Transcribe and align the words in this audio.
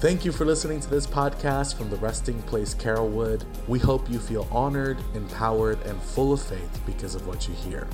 Thank 0.00 0.24
you 0.24 0.30
for 0.30 0.44
listening 0.44 0.78
to 0.78 0.88
this 0.88 1.08
podcast 1.08 1.74
from 1.74 1.90
the 1.90 1.96
Resting 1.96 2.40
Place 2.42 2.72
Carrollwood. 2.72 3.44
We 3.66 3.80
hope 3.80 4.08
you 4.08 4.20
feel 4.20 4.46
honored, 4.52 4.96
empowered, 5.12 5.84
and 5.86 6.00
full 6.00 6.32
of 6.32 6.40
faith 6.40 6.80
because 6.86 7.16
of 7.16 7.26
what 7.26 7.48
you 7.48 7.54
hear. 7.54 7.88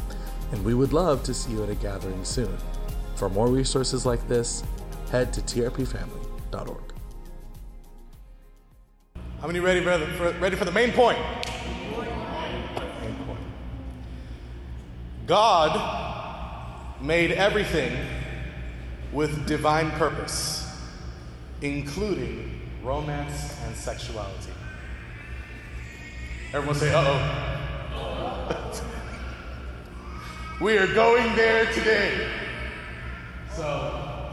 And 0.53 0.62
we 0.67 0.75
would 0.75 0.93
love 0.93 1.22
to 1.22 1.32
see 1.32 1.53
you 1.53 1.62
at 1.62 1.71
a 1.71 1.75
gathering 1.77 2.22
soon. 2.22 2.54
For 3.14 3.30
more 3.30 3.48
resources 3.48 4.04
like 4.04 4.29
this, 4.29 4.62
head 5.11 5.32
to 5.32 5.40
trpfamily.org. 5.40 6.92
How 9.40 9.46
many 9.46 9.60
ready 9.60 9.82
for, 9.82 9.98
for, 10.18 10.30
ready 10.40 10.56
for 10.56 10.66
the 10.66 10.72
main 10.72 10.92
point? 10.92 11.18
Main 13.00 13.16
point. 13.24 13.40
God 15.26 17.00
made 17.00 17.32
everything 17.32 17.96
with 19.10 19.46
divine 19.46 19.91
purpose, 19.92 20.63
including 21.60 22.60
romance 22.82 23.56
and 23.64 23.74
sexuality. 23.74 24.52
Everyone 26.52 26.76
say, 26.76 26.92
uh 26.95 27.02
oh. 27.95 28.82
we 30.60 30.76
are 30.78 30.86
going 30.95 31.34
there 31.34 31.66
today. 31.72 32.28
So, 33.54 34.32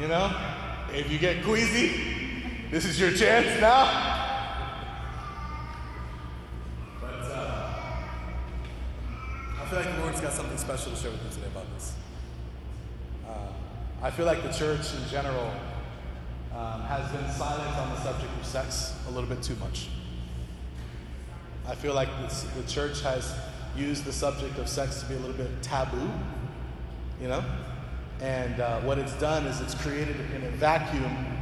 you 0.00 0.08
know, 0.08 0.34
if 0.92 1.10
you 1.10 1.18
get 1.18 1.42
queasy, 1.44 2.18
this 2.70 2.84
is 2.84 3.00
your 3.00 3.10
chance 3.10 3.60
now. 3.60 3.84
But 7.00 7.08
uh 7.10 7.74
I 9.60 9.66
feel 9.66 9.78
like 9.80 9.94
the 9.94 10.00
Lord's 10.02 10.20
got 10.20 10.32
something 10.32 10.58
special 10.58 10.92
to 10.92 10.98
share 10.98 11.10
with 11.10 11.24
you 11.24 11.30
today 11.30 11.46
about 11.48 11.66
this. 11.74 11.94
Uh, 13.26 13.32
I 14.02 14.10
feel 14.10 14.24
like 14.26 14.42
the 14.42 14.52
church 14.52 14.94
in 14.94 15.08
general 15.10 15.52
um, 16.58 16.80
has 16.82 17.10
been 17.12 17.30
silent 17.30 17.76
on 17.76 17.90
the 17.90 18.00
subject 18.00 18.32
of 18.40 18.44
sex 18.44 18.94
a 19.06 19.10
little 19.12 19.28
bit 19.28 19.42
too 19.42 19.54
much. 19.56 19.88
I 21.68 21.76
feel 21.76 21.94
like 21.94 22.08
the 22.56 22.62
church 22.66 23.00
has 23.02 23.32
used 23.76 24.04
the 24.04 24.12
subject 24.12 24.58
of 24.58 24.68
sex 24.68 25.00
to 25.00 25.06
be 25.06 25.14
a 25.14 25.18
little 25.18 25.36
bit 25.36 25.62
taboo, 25.62 26.10
you 27.20 27.28
know? 27.28 27.44
And 28.20 28.58
uh, 28.58 28.80
what 28.80 28.98
it's 28.98 29.12
done 29.14 29.46
is 29.46 29.60
it's 29.60 29.74
created 29.76 30.16
in 30.34 30.42
a 30.42 30.50
vacuum 30.50 31.38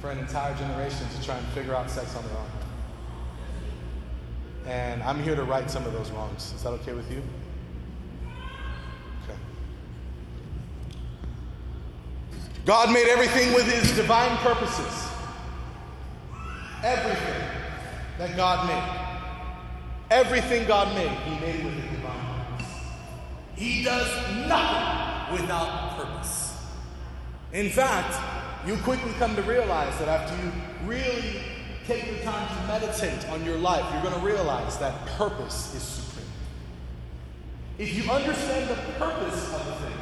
for 0.00 0.10
an 0.10 0.18
entire 0.18 0.54
generation 0.56 1.06
to 1.08 1.22
try 1.22 1.36
and 1.36 1.46
figure 1.48 1.74
out 1.74 1.90
sex 1.90 2.16
on 2.16 2.24
their 2.24 2.38
own. 2.38 2.46
And 4.66 5.02
I'm 5.02 5.22
here 5.22 5.36
to 5.36 5.44
right 5.44 5.70
some 5.70 5.84
of 5.84 5.92
those 5.92 6.10
wrongs. 6.10 6.54
Is 6.54 6.62
that 6.62 6.70
okay 6.70 6.94
with 6.94 7.10
you? 7.10 7.22
Okay. 9.24 9.38
God 12.66 12.92
made 12.92 13.06
everything 13.06 13.54
with 13.54 13.64
his 13.72 13.94
divine 13.94 14.36
purposes. 14.38 15.08
Everything 16.82 17.42
that 18.18 18.36
God 18.36 18.66
made. 18.66 19.06
Everything 20.10 20.66
God 20.66 20.92
made, 20.96 21.08
he 21.08 21.40
made 21.40 21.64
with 21.64 21.74
a 21.78 21.88
divine 21.94 22.46
purpose. 22.48 22.72
He 23.54 23.84
does 23.84 24.08
nothing 24.48 25.40
without 25.40 25.96
purpose. 25.96 26.56
In 27.52 27.70
fact, 27.70 28.18
you 28.66 28.76
quickly 28.78 29.12
come 29.12 29.36
to 29.36 29.42
realize 29.42 29.96
that 30.00 30.08
after 30.08 30.34
you 30.44 30.52
really 30.88 31.40
take 31.86 32.18
the 32.18 32.24
time 32.24 32.48
to 32.48 32.66
meditate 32.66 33.28
on 33.28 33.44
your 33.44 33.58
life, 33.58 33.84
you're 33.92 34.02
going 34.02 34.20
to 34.20 34.26
realize 34.26 34.76
that 34.78 35.06
purpose 35.06 35.72
is 35.72 35.82
supreme. 35.82 36.26
If 37.78 37.94
you 37.94 38.10
understand 38.10 38.68
the 38.68 38.74
purpose 38.98 39.54
of 39.54 39.68
a 39.68 39.76
thing, 39.86 39.98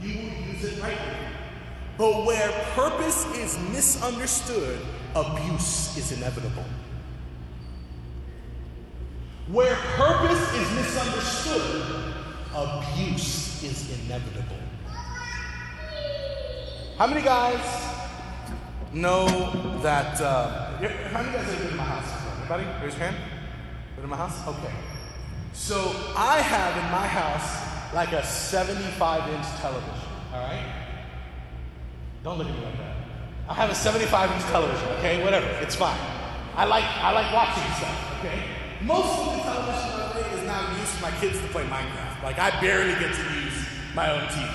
you 0.00 0.22
will 0.22 0.54
use 0.54 0.64
it 0.64 0.82
rightly. 0.82 1.17
But 1.98 2.24
where 2.24 2.48
purpose 2.76 3.26
is 3.36 3.58
misunderstood, 3.70 4.78
abuse 5.16 5.98
is 5.98 6.12
inevitable. 6.12 6.64
Where 9.48 9.74
purpose 9.74 10.54
is 10.54 10.72
misunderstood, 10.76 12.14
abuse 12.54 13.64
is 13.64 14.04
inevitable. 14.04 14.56
How 16.98 17.08
many 17.08 17.22
guys 17.22 17.64
know 18.92 19.26
that? 19.82 20.20
Uh, 20.20 20.76
how 20.76 21.22
many 21.22 21.36
guys 21.36 21.46
have 21.46 21.58
been 21.58 21.70
in 21.70 21.76
my 21.76 21.82
house? 21.82 22.38
Anybody? 22.38 22.64
Raise 22.84 22.94
your 22.94 23.08
hand. 23.08 23.16
Been 23.96 24.04
in 24.04 24.10
my 24.10 24.16
house? 24.16 24.46
Okay. 24.46 24.72
So 25.52 25.92
I 26.16 26.40
have 26.42 26.76
in 26.76 26.90
my 26.92 27.08
house 27.08 27.92
like 27.92 28.12
a 28.12 28.24
75 28.24 29.28
inch 29.32 29.46
television. 29.60 29.94
All 30.32 30.40
right. 30.40 30.87
Don't 32.28 32.36
look 32.36 32.48
at 32.48 32.54
me 32.54 32.62
like 32.62 32.76
that. 32.76 32.94
I 33.48 33.54
have 33.54 33.70
a 33.70 33.74
75 33.74 34.30
inch 34.30 34.42
television. 34.52 34.86
Okay, 34.98 35.24
whatever. 35.24 35.46
It's 35.62 35.74
fine. 35.74 35.98
I 36.54 36.66
like 36.66 36.84
I 36.84 37.10
like 37.12 37.32
watching 37.32 37.64
stuff. 37.80 38.20
Okay. 38.20 38.42
Most 38.82 39.18
of 39.18 39.32
the 39.32 39.42
television 39.48 39.88
I 39.96 40.12
play 40.12 40.38
is 40.38 40.44
now 40.44 40.76
used 40.78 40.92
for 40.92 41.02
my 41.04 41.10
kids 41.22 41.40
to 41.40 41.48
play 41.48 41.64
Minecraft. 41.64 42.22
Like 42.22 42.38
I 42.38 42.50
barely 42.60 42.92
get 43.00 43.14
to 43.14 43.22
use 43.32 43.64
my 43.94 44.12
own 44.12 44.28
TV. 44.28 44.46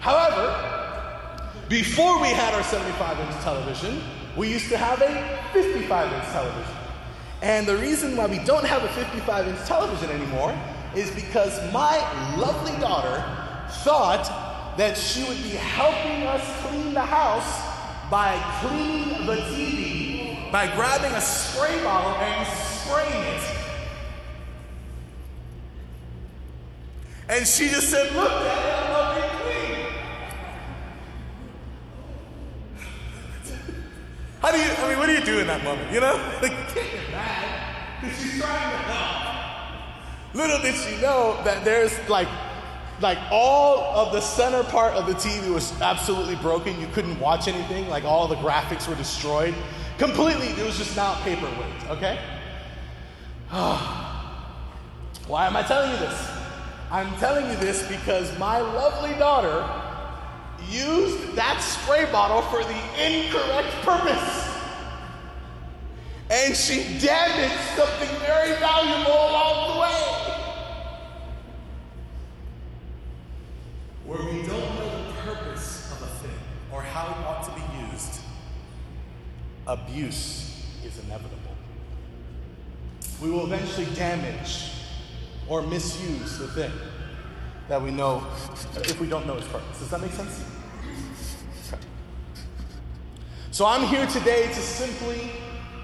However, 0.00 0.56
before 1.68 2.18
we 2.18 2.28
had 2.28 2.54
our 2.54 2.62
75 2.62 3.18
inch 3.20 3.44
television, 3.44 4.00
we 4.34 4.50
used 4.50 4.70
to 4.70 4.78
have 4.78 5.02
a 5.02 5.38
55 5.52 6.12
inch 6.14 6.24
television. 6.32 6.76
And 7.42 7.68
the 7.68 7.76
reason 7.76 8.16
why 8.16 8.24
we 8.24 8.38
don't 8.38 8.64
have 8.64 8.84
a 8.84 8.88
55 8.88 9.48
inch 9.48 9.60
television 9.66 10.08
anymore 10.08 10.58
is 10.96 11.10
because 11.10 11.60
my 11.74 11.98
lovely 12.38 12.72
daughter 12.80 13.22
thought 13.84 14.41
that 14.76 14.96
she 14.96 15.24
would 15.24 15.42
be 15.42 15.50
helping 15.50 16.26
us 16.26 16.42
clean 16.62 16.94
the 16.94 17.00
house 17.00 18.10
by 18.10 18.36
cleaning 18.60 19.26
the 19.26 19.36
TV 19.36 20.50
by 20.52 20.66
grabbing 20.74 21.12
a 21.12 21.20
spray 21.20 21.82
bottle 21.82 22.14
and 22.20 22.46
spraying 22.46 23.24
it. 23.24 23.42
And 27.30 27.46
she 27.46 27.70
just 27.70 27.88
said, 27.88 28.14
Look, 28.14 28.28
Daddy, 28.28 28.70
I 28.70 28.92
love 28.92 29.16
it 29.16 29.30
clean. 29.40 29.86
How 34.42 34.52
do 34.52 34.58
you, 34.58 34.64
I 34.64 34.88
mean, 34.90 34.98
what 34.98 35.06
do 35.06 35.12
you 35.12 35.24
do 35.24 35.38
in 35.38 35.46
that 35.46 35.64
moment? 35.64 35.90
You 35.90 36.00
know? 36.00 36.16
Like, 36.42 36.52
can't 36.52 36.74
get 36.74 37.10
mad 37.12 37.52
she's 38.10 38.40
trying 38.40 38.70
to 38.70 38.76
help. 38.76 40.34
Little 40.34 40.58
did 40.60 40.74
she 40.74 41.00
know 41.00 41.40
that 41.44 41.64
there's 41.64 41.96
like, 42.08 42.28
like 43.02 43.18
all 43.30 43.78
of 43.96 44.12
the 44.12 44.20
center 44.20 44.62
part 44.64 44.94
of 44.94 45.06
the 45.06 45.14
TV 45.14 45.52
was 45.52 45.78
absolutely 45.80 46.36
broken. 46.36 46.80
You 46.80 46.86
couldn't 46.88 47.18
watch 47.18 47.48
anything. 47.48 47.88
Like 47.88 48.04
all 48.04 48.28
the 48.28 48.36
graphics 48.36 48.88
were 48.88 48.94
destroyed. 48.94 49.54
Completely, 49.98 50.48
it 50.48 50.64
was 50.64 50.78
just 50.78 50.96
now 50.96 51.14
paperweight, 51.22 51.90
okay? 51.90 52.18
Why 55.26 55.46
am 55.46 55.56
I 55.56 55.62
telling 55.62 55.90
you 55.90 55.98
this? 55.98 56.30
I'm 56.90 57.14
telling 57.16 57.48
you 57.48 57.56
this 57.56 57.86
because 57.88 58.36
my 58.38 58.60
lovely 58.60 59.14
daughter 59.18 59.68
used 60.68 61.34
that 61.34 61.60
spray 61.60 62.04
bottle 62.10 62.42
for 62.42 62.62
the 62.64 62.78
incorrect 63.02 63.70
purpose. 63.82 64.48
And 66.30 66.56
she 66.56 66.98
damaged 66.98 67.60
something 67.76 68.08
very 68.20 68.58
valuable 68.58 69.12
along 69.12 69.68
the 69.68 69.71
abuse 79.72 80.64
is 80.84 80.98
inevitable. 81.04 81.38
We 83.20 83.30
will 83.30 83.46
eventually 83.46 83.86
damage 83.94 84.70
or 85.48 85.62
misuse 85.62 86.38
the 86.38 86.48
thing 86.48 86.72
that 87.68 87.80
we 87.80 87.90
know 87.90 88.26
if 88.76 89.00
we 89.00 89.08
don't 89.08 89.26
know 89.26 89.36
its 89.36 89.48
purpose. 89.48 89.78
Does 89.78 89.90
that 89.90 90.00
make 90.00 90.12
sense? 90.12 90.44
So 93.50 93.66
I'm 93.66 93.86
here 93.86 94.06
today 94.06 94.48
to 94.48 94.54
simply 94.54 95.30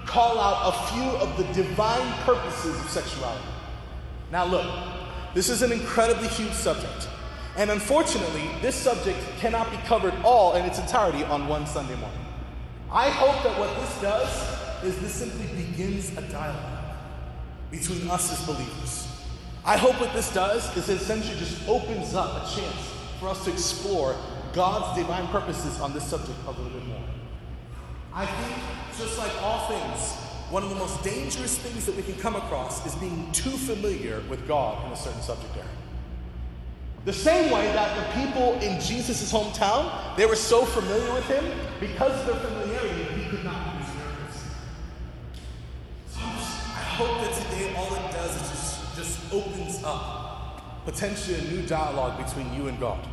call 0.05 0.39
out 0.39 0.73
a 0.73 0.93
few 0.93 1.03
of 1.03 1.37
the 1.37 1.43
divine 1.53 2.13
purposes 2.23 2.79
of 2.79 2.89
sexuality. 2.89 3.45
Now, 4.31 4.45
look, 4.45 4.65
this 5.33 5.49
is 5.49 5.61
an 5.61 5.71
incredibly 5.71 6.27
huge 6.29 6.53
subject. 6.53 7.07
And 7.57 7.69
unfortunately, 7.69 8.49
this 8.61 8.75
subject 8.75 9.19
cannot 9.37 9.69
be 9.71 9.77
covered 9.77 10.13
all 10.23 10.55
in 10.55 10.65
its 10.65 10.79
entirety 10.79 11.23
on 11.23 11.47
one 11.47 11.65
Sunday 11.65 11.95
morning. 11.95 12.28
I 12.91 13.09
hope 13.11 13.43
that 13.43 13.59
what 13.59 13.75
this 13.79 14.01
does 14.01 14.83
is 14.83 14.99
this 14.99 15.13
simply 15.13 15.45
begins 15.63 16.09
a 16.17 16.21
dialogue 16.23 16.95
between 17.69 18.09
us 18.09 18.31
as 18.31 18.45
believers. 18.47 19.07
I 19.63 19.77
hope 19.77 19.99
what 20.01 20.11
this 20.13 20.33
does 20.33 20.75
is 20.75 20.89
it 20.89 20.99
essentially 20.99 21.37
just 21.37 21.67
opens 21.67 22.15
up 22.15 22.43
a 22.43 22.55
chance 22.55 22.93
for 23.19 23.27
us 23.27 23.43
to 23.45 23.51
explore 23.51 24.15
God's 24.53 24.97
divine 24.97 25.27
purposes 25.27 25.79
on 25.79 25.93
this 25.93 26.03
subject 26.03 26.37
a 26.47 26.49
little 26.49 26.71
bit 26.71 26.85
more. 26.87 27.03
I 28.11 28.25
think, 28.25 28.55
just 28.97 29.19
like 29.19 29.31
all 29.43 29.67
things, 29.67 30.13
one 30.49 30.63
of 30.63 30.69
the 30.69 30.75
most 30.75 31.03
dangerous 31.03 31.59
things 31.59 31.85
that 31.85 31.95
we 31.95 32.01
can 32.01 32.15
come 32.15 32.35
across 32.35 32.83
is 32.87 32.95
being 32.95 33.31
too 33.33 33.51
familiar 33.51 34.23
with 34.29 34.47
God 34.47 34.83
in 34.87 34.93
a 34.93 34.95
certain 34.95 35.21
subject 35.21 35.55
area. 35.55 35.69
The 37.09 37.15
same 37.15 37.51
way 37.51 37.65
that 37.73 37.97
the 37.97 38.21
people 38.21 38.53
in 38.59 38.79
Jesus' 38.79 39.33
hometown, 39.33 40.15
they 40.15 40.27
were 40.27 40.35
so 40.35 40.63
familiar 40.63 41.11
with 41.11 41.25
him, 41.25 41.43
because 41.79 42.11
of 42.19 42.27
their 42.27 42.35
familiarity, 42.35 43.03
he 43.19 43.27
could 43.31 43.43
not 43.43 43.65
do 43.65 43.83
his 43.83 43.95
miracles. 43.95 44.43
So 46.11 46.19
I 46.19 46.83
hope 46.99 47.21
that 47.21 47.33
today 47.33 47.73
all 47.75 47.91
it 47.95 48.11
does 48.11 48.35
is 48.35 48.49
just, 48.51 48.95
just 48.95 49.33
opens 49.33 49.83
up 49.83 50.85
potentially 50.85 51.39
a 51.39 51.51
new 51.51 51.65
dialogue 51.65 52.23
between 52.23 52.53
you 52.53 52.67
and 52.67 52.79
God. 52.79 53.03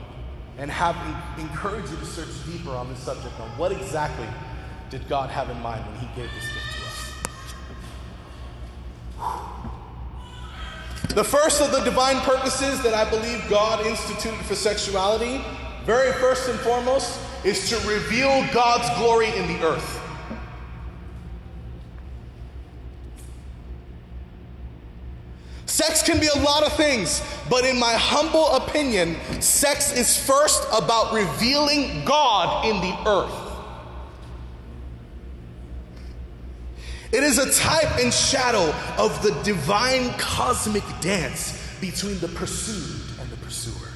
And 0.58 0.70
have 0.70 0.94
encourage 1.38 1.88
you 1.88 1.96
to 1.96 2.04
search 2.04 2.28
deeper 2.44 2.72
on 2.72 2.90
this 2.90 2.98
subject 2.98 3.40
on 3.40 3.48
what 3.56 3.72
exactly 3.72 4.26
did 4.90 5.08
God 5.08 5.30
have 5.30 5.48
in 5.48 5.58
mind 5.62 5.82
when 5.86 5.96
he 6.00 6.06
gave 6.14 6.30
this 6.34 6.44
gift 6.52 6.75
The 11.16 11.24
first 11.24 11.62
of 11.62 11.72
the 11.72 11.80
divine 11.80 12.20
purposes 12.20 12.82
that 12.82 12.92
I 12.92 13.08
believe 13.08 13.42
God 13.48 13.86
instituted 13.86 14.36
for 14.44 14.54
sexuality, 14.54 15.42
very 15.86 16.12
first 16.12 16.46
and 16.50 16.60
foremost, 16.60 17.18
is 17.42 17.70
to 17.70 17.76
reveal 17.88 18.46
God's 18.52 18.86
glory 18.98 19.28
in 19.34 19.46
the 19.46 19.66
earth. 19.66 20.02
Sex 25.64 26.02
can 26.02 26.20
be 26.20 26.26
a 26.26 26.38
lot 26.38 26.64
of 26.64 26.74
things, 26.74 27.22
but 27.48 27.64
in 27.64 27.78
my 27.78 27.94
humble 27.94 28.54
opinion, 28.54 29.16
sex 29.40 29.96
is 29.96 30.22
first 30.22 30.68
about 30.70 31.14
revealing 31.14 32.04
God 32.04 32.66
in 32.66 32.78
the 32.82 32.94
earth. 33.08 33.45
It 37.12 37.22
is 37.22 37.38
a 37.38 37.52
type 37.52 37.98
and 37.98 38.12
shadow 38.12 38.74
of 38.98 39.22
the 39.22 39.30
divine 39.42 40.10
cosmic 40.18 40.84
dance 41.00 41.62
between 41.80 42.18
the 42.18 42.28
pursued 42.28 43.00
and 43.20 43.30
the 43.30 43.36
pursuer. 43.36 43.88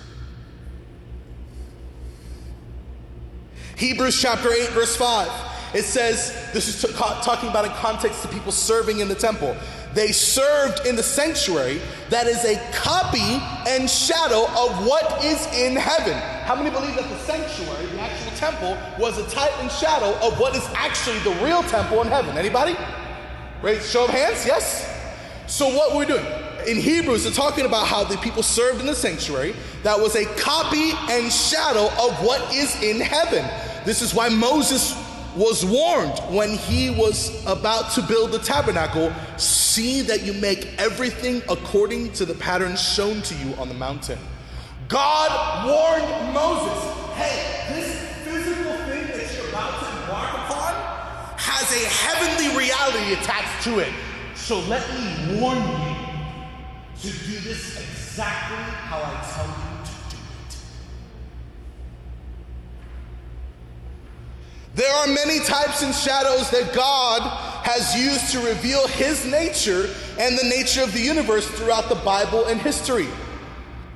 Hebrews 3.76 4.20
chapter 4.20 4.52
8, 4.52 4.68
verse 4.70 4.94
5. 4.96 5.74
It 5.74 5.84
says, 5.84 6.50
this 6.52 6.68
is 6.68 6.94
talking 6.94 7.48
about 7.48 7.64
in 7.64 7.70
context 7.72 8.22
to 8.22 8.28
people 8.28 8.52
serving 8.52 8.98
in 8.98 9.08
the 9.08 9.14
temple. 9.14 9.56
They 9.94 10.12
served 10.12 10.86
in 10.86 10.94
the 10.94 11.02
sanctuary 11.02 11.80
that 12.10 12.26
is 12.26 12.44
a 12.44 12.56
copy 12.72 13.40
and 13.68 13.90
shadow 13.90 14.46
of 14.50 14.86
what 14.86 15.24
is 15.24 15.46
in 15.54 15.74
heaven. 15.76 16.14
How 16.44 16.54
many 16.54 16.70
believe 16.70 16.94
that 16.96 17.08
the 17.08 17.18
sanctuary, 17.18 17.86
the 17.86 18.00
actual 18.00 18.32
temple, 18.36 18.78
was 18.98 19.18
a 19.18 19.28
type 19.30 19.52
and 19.60 19.70
shadow 19.70 20.14
of 20.26 20.38
what 20.38 20.54
is 20.54 20.64
actually 20.74 21.18
the 21.20 21.34
real 21.42 21.62
temple 21.64 22.02
in 22.02 22.08
heaven? 22.08 22.36
Anybody? 22.36 22.76
Right? 23.62 23.82
Show 23.82 24.04
of 24.04 24.10
hands, 24.10 24.46
yes? 24.46 24.86
So 25.46 25.68
what 25.68 25.94
we're 25.94 26.06
doing 26.06 26.24
in 26.66 26.76
Hebrews, 26.76 27.24
they're 27.24 27.32
talking 27.32 27.66
about 27.66 27.86
how 27.86 28.04
the 28.04 28.16
people 28.18 28.42
served 28.42 28.80
in 28.80 28.86
the 28.86 28.94
sanctuary 28.94 29.54
that 29.82 29.98
was 29.98 30.16
a 30.16 30.24
copy 30.36 30.92
and 31.10 31.32
shadow 31.32 31.86
of 31.86 32.24
what 32.24 32.54
is 32.54 32.80
in 32.82 33.00
heaven. 33.00 33.44
This 33.84 34.02
is 34.02 34.14
why 34.14 34.28
Moses 34.28 34.94
was 35.36 35.64
warned 35.64 36.18
when 36.34 36.50
he 36.50 36.90
was 36.90 37.44
about 37.46 37.92
to 37.92 38.02
build 38.02 38.32
the 38.32 38.38
tabernacle 38.38 39.12
see 39.36 40.02
that 40.02 40.22
you 40.22 40.32
make 40.34 40.78
everything 40.78 41.42
according 41.48 42.12
to 42.12 42.24
the 42.24 42.34
pattern 42.34 42.76
shown 42.76 43.22
to 43.22 43.34
you 43.36 43.54
on 43.54 43.68
the 43.68 43.74
mountain. 43.74 44.18
God 44.88 45.66
warned 45.66 46.34
Moses 46.34 47.00
hey, 47.14 47.79
has 51.70 51.82
a 51.82 51.88
heavenly 51.88 52.58
reality 52.58 53.12
attached 53.12 53.64
to 53.64 53.78
it. 53.78 53.92
So 54.34 54.60
let 54.60 54.82
me 54.90 55.40
warn 55.40 55.58
you 55.58 57.10
to 57.10 57.18
do 57.26 57.38
this 57.40 57.78
exactly 57.78 58.56
how 58.56 58.98
I 58.98 59.20
tell 59.32 59.46
you 59.46 59.84
to 59.84 60.16
do 60.16 60.22
it. 60.48 60.56
There 64.74 64.92
are 64.92 65.06
many 65.06 65.38
types 65.40 65.82
and 65.82 65.94
shadows 65.94 66.50
that 66.50 66.72
God 66.74 67.22
has 67.64 67.94
used 67.94 68.32
to 68.32 68.40
reveal 68.40 68.88
his 68.88 69.24
nature 69.26 69.88
and 70.18 70.36
the 70.36 70.44
nature 70.44 70.82
of 70.82 70.92
the 70.92 71.00
universe 71.00 71.46
throughout 71.46 71.88
the 71.88 71.94
Bible 71.96 72.46
and 72.46 72.60
history. 72.60 73.06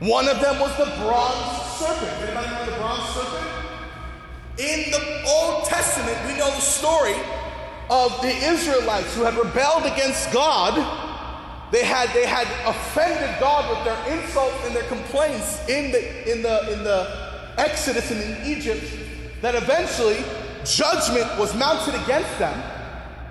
One 0.01 0.29
of 0.29 0.41
them 0.41 0.61
was 0.61 0.77
the 0.77 0.87
bronze 1.03 1.63
serpent. 1.79 2.13
Anybody 2.23 2.51
know 2.51 2.67
the 2.67 2.77
bronze 2.77 3.15
serpent? 3.15 3.51
In 4.59 4.91
the 4.93 5.25
Old 5.27 5.65
Testament, 5.65 6.17
we 6.27 6.39
know 6.39 6.51
the 6.51 6.61
story 6.61 7.15
of 7.91 8.21
the 8.23 8.29
Israelites 8.29 9.15
who 9.15 9.23
had 9.23 9.35
rebelled 9.35 9.85
against 9.85 10.33
God. 10.33 10.75
They 11.73 11.85
had, 11.85 12.11
they 12.11 12.27
had 12.27 12.47
offended 12.67 13.39
God 13.41 13.69
with 13.69 13.85
their 13.85 14.17
insults 14.17 14.57
and 14.67 14.77
their 14.77 14.85
complaints 14.85 15.67
in 15.69 15.91
the, 15.91 16.33
in 16.33 16.43
the, 16.43 16.73
in 16.73 16.85
the 16.85 17.25
Exodus 17.57 18.11
and 18.11 18.21
in 18.21 18.57
Egypt 18.57 18.85
that 19.43 19.55
eventually 19.55 20.25
judgment 20.65 21.27
was 21.39 21.55
mounted 21.55 21.95
against 22.03 22.39
them. 22.39 22.59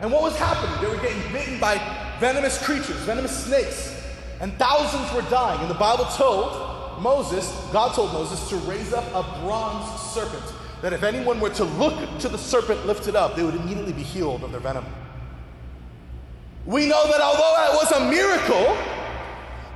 And 0.01 0.11
what 0.11 0.21
was 0.21 0.37
happening? 0.37 0.81
They 0.81 0.95
were 0.95 1.01
getting 1.01 1.31
bitten 1.31 1.59
by 1.59 1.79
venomous 2.19 2.63
creatures, 2.63 2.97
venomous 2.97 3.45
snakes, 3.45 3.95
and 4.39 4.53
thousands 4.59 5.11
were 5.13 5.27
dying. 5.29 5.59
And 5.61 5.69
the 5.69 5.75
Bible 5.75 6.05
told 6.05 7.01
Moses, 7.01 7.49
God 7.71 7.95
told 7.95 8.13
Moses 8.13 8.47
to 8.49 8.57
raise 8.57 8.93
up 8.93 9.05
a 9.13 9.23
bronze 9.41 10.01
serpent, 10.01 10.43
that 10.83 10.91
if 10.91 11.01
anyone 11.01 11.39
were 11.39 11.49
to 11.49 11.63
look 11.63 12.19
to 12.19 12.27
the 12.27 12.37
serpent 12.37 12.85
lifted 12.85 13.15
up, 13.15 13.37
they 13.37 13.43
would 13.43 13.55
immediately 13.55 13.93
be 13.93 14.03
healed 14.03 14.43
of 14.43 14.51
their 14.51 14.59
venom. 14.59 14.83
We 16.65 16.87
know 16.87 17.07
that 17.09 17.21
although 17.21 17.55
that 17.55 17.71
was 17.71 17.91
a 17.93 18.09
miracle, 18.09 18.75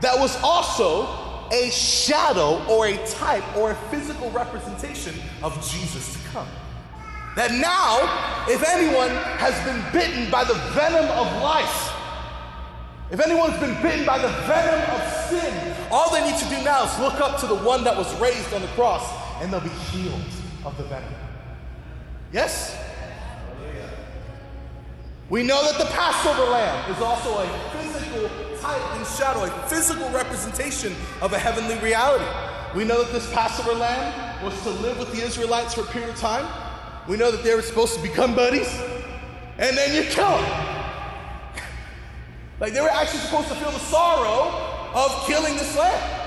that 0.01 0.19
was 0.19 0.35
also 0.43 1.07
a 1.53 1.69
shadow 1.69 2.61
or 2.67 2.87
a 2.87 2.97
type 3.07 3.55
or 3.55 3.71
a 3.71 3.75
physical 3.89 4.29
representation 4.31 5.15
of 5.41 5.55
Jesus 5.71 6.11
to 6.11 6.19
come. 6.27 6.47
That 7.37 7.51
now, 7.53 8.43
if 8.49 8.61
anyone 8.67 9.11
has 9.39 9.55
been 9.63 9.81
bitten 9.93 10.29
by 10.29 10.43
the 10.43 10.55
venom 10.75 11.05
of 11.05 11.41
life, 11.41 11.93
if 13.11 13.21
anyone's 13.21 13.57
been 13.61 13.81
bitten 13.81 14.05
by 14.05 14.17
the 14.17 14.27
venom 14.43 14.91
of 14.91 15.13
sin, 15.29 15.73
all 15.89 16.11
they 16.11 16.29
need 16.29 16.37
to 16.37 16.49
do 16.49 16.61
now 16.65 16.83
is 16.83 16.99
look 16.99 17.21
up 17.21 17.39
to 17.39 17.47
the 17.47 17.55
one 17.55 17.85
that 17.85 17.95
was 17.95 18.13
raised 18.19 18.53
on 18.53 18.61
the 18.61 18.67
cross 18.75 19.09
and 19.41 19.53
they'll 19.53 19.61
be 19.61 19.69
healed 19.69 20.21
of 20.65 20.77
the 20.77 20.83
venom. 20.83 21.13
Yes? 22.31 22.77
We 25.29 25.43
know 25.43 25.61
that 25.69 25.77
the 25.77 25.91
Passover 25.91 26.49
lamb 26.51 26.91
is 26.91 27.01
also 27.01 27.39
a 27.39 27.47
physical 27.71 28.29
type 28.59 28.95
and 28.95 29.05
shadow, 29.05 29.43
a 29.43 29.67
physical 29.67 30.09
representation 30.11 30.95
of 31.21 31.33
a 31.33 31.37
heavenly 31.37 31.77
reality. 31.79 32.25
We 32.75 32.85
know 32.85 33.03
that 33.03 33.11
this 33.11 33.31
Passover 33.33 33.73
lamb 33.73 34.43
was 34.45 34.61
to 34.63 34.69
live 34.69 34.97
with 34.99 35.11
the 35.11 35.21
Israelites 35.21 35.73
for 35.73 35.81
a 35.81 35.85
period 35.85 36.09
of 36.09 36.15
time 36.15 36.45
we 37.07 37.15
know 37.15 37.31
that 37.31 37.43
they 37.43 37.55
were 37.55 37.61
supposed 37.61 37.95
to 37.95 38.01
become 38.01 38.35
buddies, 38.35 38.69
and 39.57 39.77
then 39.77 39.95
you 39.95 40.09
kill 40.09 40.29
them. 40.29 40.83
like 42.59 42.73
they 42.73 42.81
were 42.81 42.89
actually 42.89 43.19
supposed 43.19 43.47
to 43.47 43.55
feel 43.55 43.71
the 43.71 43.79
sorrow 43.79 44.51
of 44.93 45.25
killing 45.25 45.53
this 45.55 45.75
lamb. 45.77 46.23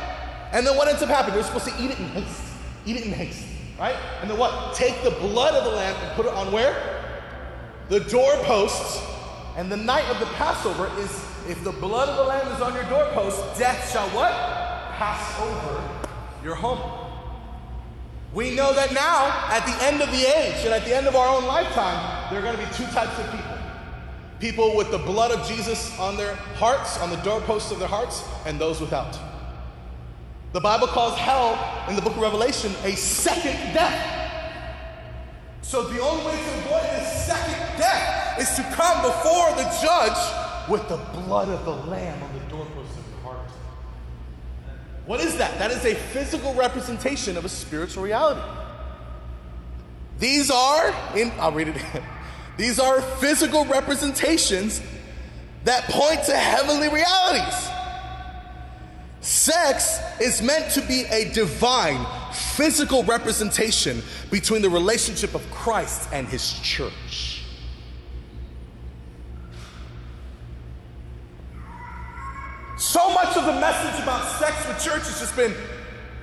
And 0.53 0.67
then 0.67 0.77
what 0.77 0.89
ends 0.89 1.03
up 1.03 1.11
happening? 1.11 1.35
They're 1.35 1.45
supposed 1.45 1.69
to 1.69 1.83
eat 1.83 1.91
it 1.91 1.99
in 1.99 2.07
haste. 2.07 2.43
Eat 2.87 2.97
it 2.97 3.05
in 3.05 3.13
haste, 3.13 3.45
right? 3.81 3.97
And 4.21 4.31
then 4.31 4.39
what? 4.39 4.75
Take 4.75 5.03
the 5.03 5.11
blood 5.11 5.55
of 5.55 5.65
the 5.65 5.71
lamb 5.71 5.97
and 6.05 6.13
put 6.15 6.27
it 6.27 6.33
on 6.33 6.53
where? 6.53 6.77
The 7.89 8.01
doorposts. 8.01 9.03
And 9.57 9.73
the 9.73 9.77
night 9.77 10.05
of 10.11 10.21
the 10.21 10.27
Passover 10.27 10.91
is 11.01 11.11
if 11.49 11.65
the 11.65 11.73
blood 11.73 12.09
of 12.09 12.17
the 12.17 12.25
lamb 12.25 12.47
is 12.55 12.61
on 12.61 12.75
your 12.75 12.85
doorpost, 12.85 13.59
death 13.59 13.91
shall 13.91 14.09
what? 14.11 14.31
Pass 14.97 15.41
over 15.41 16.45
your 16.45 16.55
home. 16.55 16.99
We 18.33 18.55
know 18.55 18.73
that 18.73 18.93
now, 18.93 19.27
at 19.49 19.67
the 19.67 19.85
end 19.85 20.01
of 20.03 20.11
the 20.13 20.25
age 20.25 20.65
and 20.65 20.73
at 20.73 20.85
the 20.85 20.95
end 20.95 21.09
of 21.09 21.17
our 21.17 21.37
own 21.37 21.47
lifetime, 21.47 22.31
there 22.31 22.39
are 22.39 22.43
going 22.43 22.57
to 22.57 22.63
be 22.63 22.73
two 22.75 22.87
types 22.93 23.19
of 23.19 23.29
people 23.33 23.57
people 24.39 24.75
with 24.75 24.91
the 24.91 24.99
blood 24.99 25.31
of 25.31 25.47
Jesus 25.47 25.99
on 25.99 26.17
their 26.17 26.35
hearts, 26.57 26.99
on 27.01 27.11
the 27.11 27.17
doorposts 27.17 27.71
of 27.73 27.79
their 27.79 27.89
hearts, 27.89 28.25
and 28.47 28.59
those 28.59 28.81
without. 28.81 29.19
The 30.53 30.61
Bible 30.61 30.89
calls 30.89 31.17
hell 31.17 31.87
in 31.89 31.95
the 31.95 32.03
book 32.03 32.17
of 32.17 32.23
Revelation 32.23 32.73
a 32.83 32.97
second 32.97 33.73
death. 33.73 34.17
So 35.63 35.85
the 35.85 36.03
only 36.03 36.25
way 36.27 36.33
to 36.33 36.59
avoid 36.59 36.83
this 36.91 37.27
second 37.27 37.79
death 37.79 38.41
is 38.41 38.53
to 38.57 38.63
come 38.75 39.01
before 39.03 39.51
the 39.53 39.63
judge 39.81 40.69
with 40.69 40.89
the 40.89 40.97
blood 41.21 41.49
of 41.49 41.65
the 41.65 41.71
Lamb 41.89 42.21
on 42.21 42.33
the 42.33 42.41
doorposts 42.47 42.99
of 42.99 43.09
your 43.11 43.21
heart. 43.21 43.49
What 45.07 45.21
is 45.21 45.37
that? 45.37 45.57
That 45.61 45.71
is 45.71 45.85
a 45.85 45.95
physical 45.95 46.53
representation 46.55 47.37
of 47.37 47.45
a 47.45 47.49
spiritual 47.49 48.03
reality. 48.03 48.41
These 50.19 50.51
are, 50.51 50.93
in, 51.17 51.31
I'll 51.39 51.53
read 51.53 51.69
it. 51.69 51.77
These 52.57 52.81
are 52.81 53.01
physical 53.01 53.65
representations 53.67 54.83
that 55.65 55.85
point 55.85 56.25
to 56.25 56.37
heavenly 56.37 56.89
realities. 56.89 57.70
Sex 59.41 60.01
is 60.21 60.43
meant 60.43 60.71
to 60.73 60.83
be 60.83 61.05
a 61.11 61.33
divine, 61.33 62.05
physical 62.31 63.05
representation 63.05 64.03
between 64.31 64.61
the 64.61 64.69
relationship 64.69 65.35
of 65.35 65.51
Christ 65.51 66.11
and 66.13 66.29
his 66.29 66.61
church. 66.61 67.43
So 72.77 73.15
much 73.15 73.35
of 73.35 73.47
the 73.47 73.59
message 73.59 74.03
about 74.03 74.31
sex 74.39 74.69
with 74.69 74.79
church 74.79 75.09
has 75.09 75.19
just 75.19 75.35
been 75.35 75.55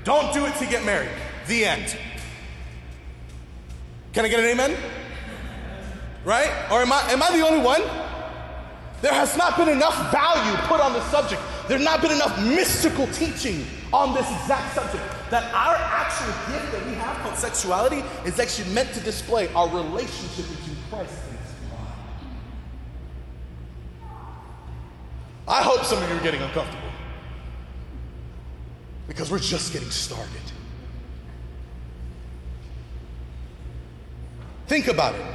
Don't 0.04 0.32
do 0.32 0.46
it 0.46 0.56
to 0.58 0.68
get 0.68 0.86
married. 0.86 1.10
The 1.48 1.66
end. 1.66 1.98
Can 4.14 4.26
I 4.26 4.28
get 4.28 4.42
an 4.42 4.46
amen? 4.46 4.78
Right? 6.24 6.52
Or 6.70 6.84
am 6.84 6.94
I, 6.94 7.02
am 7.10 7.24
I 7.24 7.36
the 7.36 7.44
only 7.44 7.66
one? 7.66 7.82
There 9.02 9.14
has 9.14 9.38
not 9.38 9.58
been 9.58 9.70
enough 9.70 10.12
value 10.12 10.58
put 10.68 10.82
on 10.82 10.94
the 10.94 11.02
subject. 11.10 11.42
There's 11.68 11.84
not 11.84 12.02
been 12.02 12.12
enough 12.12 12.40
mystical 12.44 13.06
teaching 13.08 13.66
on 13.94 14.14
this 14.14 14.30
exact 14.42 14.74
subject. 14.74 15.04
That 15.30 15.54
our 15.54 15.76
actual 15.76 16.34
gift 16.52 16.72
that 16.72 16.86
we 16.86 16.94
have 16.94 17.18
called 17.18 17.36
sexuality 17.36 18.04
is 18.26 18.40
actually 18.40 18.74
meant 18.74 18.94
to 18.94 19.00
display 19.02 19.54
our 19.54 19.68
relationship 19.70 20.46
between 20.50 20.78
Christ 20.90 21.14
and 21.30 21.38
His. 21.38 21.54
I 25.48 25.62
hope 25.62 25.84
some 25.84 26.02
of 26.02 26.10
you 26.10 26.16
are 26.16 26.24
getting 26.24 26.42
uncomfortable 26.42 26.90
because 29.08 29.30
we're 29.30 29.40
just 29.40 29.74
getting 29.74 29.90
started. 29.90 30.32
Think 34.68 34.88
about 34.88 35.16
it. 35.16 35.26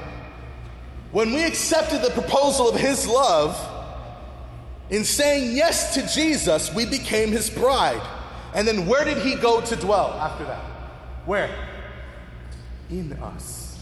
When 1.12 1.32
we 1.32 1.44
accepted 1.44 2.02
the 2.02 2.10
proposal 2.10 2.68
of 2.68 2.80
His 2.80 3.06
love, 3.06 3.56
in 4.90 5.04
saying 5.04 5.54
yes 5.56 5.94
to 5.94 6.06
Jesus, 6.08 6.74
we 6.74 6.86
became 6.86 7.30
His 7.30 7.48
bride. 7.48 8.02
And 8.54 8.66
then 8.66 8.86
where 8.86 9.04
did 9.04 9.18
He 9.18 9.36
go 9.36 9.60
to 9.60 9.76
dwell 9.76 10.12
after 10.14 10.44
that? 10.44 10.64
Where? 11.24 11.54
In 12.90 13.12
us. 13.12 13.78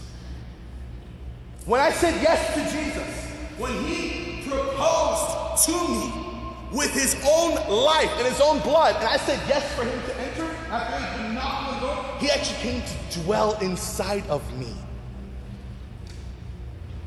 When 1.65 1.81
I 1.81 1.91
said 1.91 2.21
yes 2.21 2.53
to 2.53 2.77
Jesus, 2.77 3.31
when 3.57 3.83
He 3.85 4.47
proposed 4.47 5.65
to 5.65 5.87
me, 5.87 6.31
with 6.71 6.93
his 6.93 7.15
own 7.27 7.55
life 7.67 8.09
and 8.17 8.27
his 8.27 8.39
own 8.39 8.59
blood. 8.59 8.95
And 8.95 9.05
I 9.05 9.17
said 9.17 9.39
yes 9.47 9.73
for 9.75 9.83
him 9.83 10.01
to 10.03 10.21
enter 10.21 10.43
after 10.69 11.21
he 11.21 11.33
knocked 11.33 11.67
on 11.67 11.73
the 11.75 11.87
door. 11.87 12.17
He 12.19 12.29
actually 12.29 12.59
came 12.59 12.81
to 12.81 13.19
dwell 13.21 13.57
inside 13.59 14.25
of 14.27 14.41
me. 14.57 14.73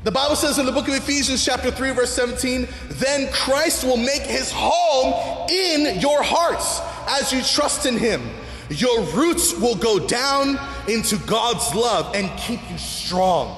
The 0.05 0.11
Bible 0.11 0.35
says 0.35 0.59
in 0.59 0.67
the 0.67 0.71
book 0.71 0.87
of 0.87 0.93
Ephesians, 0.93 1.43
chapter 1.43 1.71
3, 1.71 1.89
verse 1.89 2.11
17, 2.11 2.67
then 2.89 3.27
Christ 3.33 3.83
will 3.83 3.97
make 3.97 4.21
his 4.21 4.51
home 4.53 5.49
in 5.49 5.99
your 5.99 6.21
hearts 6.21 6.79
as 7.19 7.33
you 7.33 7.41
trust 7.41 7.87
in 7.87 7.97
him. 7.97 8.21
Your 8.69 9.01
roots 9.01 9.55
will 9.59 9.73
go 9.73 9.97
down 9.97 10.59
into 10.87 11.17
God's 11.25 11.73
love 11.73 12.15
and 12.15 12.29
keep 12.37 12.59
you 12.69 12.77
strong. 12.77 13.49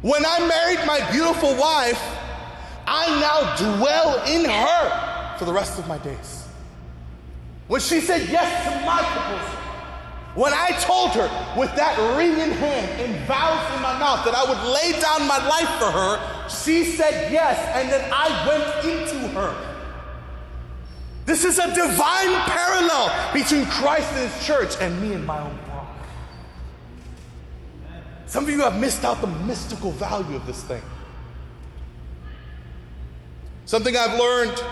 When 0.00 0.26
I 0.26 0.40
married 0.40 0.84
my 0.88 1.08
beautiful 1.12 1.54
wife, 1.54 2.02
I 2.84 3.20
now 3.20 3.76
dwell 3.76 4.24
in 4.26 4.44
her 4.44 5.36
for 5.38 5.44
the 5.44 5.52
rest 5.52 5.78
of 5.78 5.86
my 5.86 5.98
days. 5.98 6.48
When 7.68 7.80
she 7.80 8.00
said 8.00 8.28
yes 8.28 8.64
to 8.64 8.84
my 8.84 9.00
proposal, 9.04 9.61
when 10.34 10.54
I 10.54 10.70
told 10.80 11.10
her 11.10 11.28
with 11.58 11.74
that 11.76 11.98
ring 12.16 12.32
in 12.32 12.50
hand 12.52 13.00
and 13.02 13.26
vows 13.26 13.76
in 13.76 13.82
my 13.82 13.98
mouth 13.98 14.24
that 14.24 14.34
I 14.34 14.44
would 14.44 14.72
lay 14.72 14.98
down 14.98 15.28
my 15.28 15.46
life 15.46 15.68
for 15.78 15.90
her, 15.90 16.48
she 16.48 16.84
said 16.84 17.30
yes, 17.30 17.58
and 17.74 17.90
then 17.90 18.10
I 18.12 18.48
went 18.48 18.84
into 18.84 19.28
her. 19.28 19.54
This 21.26 21.44
is 21.44 21.58
a 21.58 21.72
divine 21.74 22.34
parallel 22.48 23.32
between 23.32 23.66
Christ 23.66 24.10
and 24.12 24.30
his 24.30 24.46
church 24.46 24.74
and 24.80 25.00
me 25.02 25.12
and 25.12 25.24
my 25.26 25.38
own 25.40 25.56
bride. 25.66 25.86
Some 28.26 28.44
of 28.44 28.50
you 28.50 28.60
have 28.60 28.80
missed 28.80 29.04
out 29.04 29.20
the 29.20 29.26
mystical 29.26 29.90
value 29.92 30.34
of 30.34 30.46
this 30.46 30.62
thing. 30.64 30.82
Something 33.66 33.96
I've 33.96 34.18
learned 34.18 34.62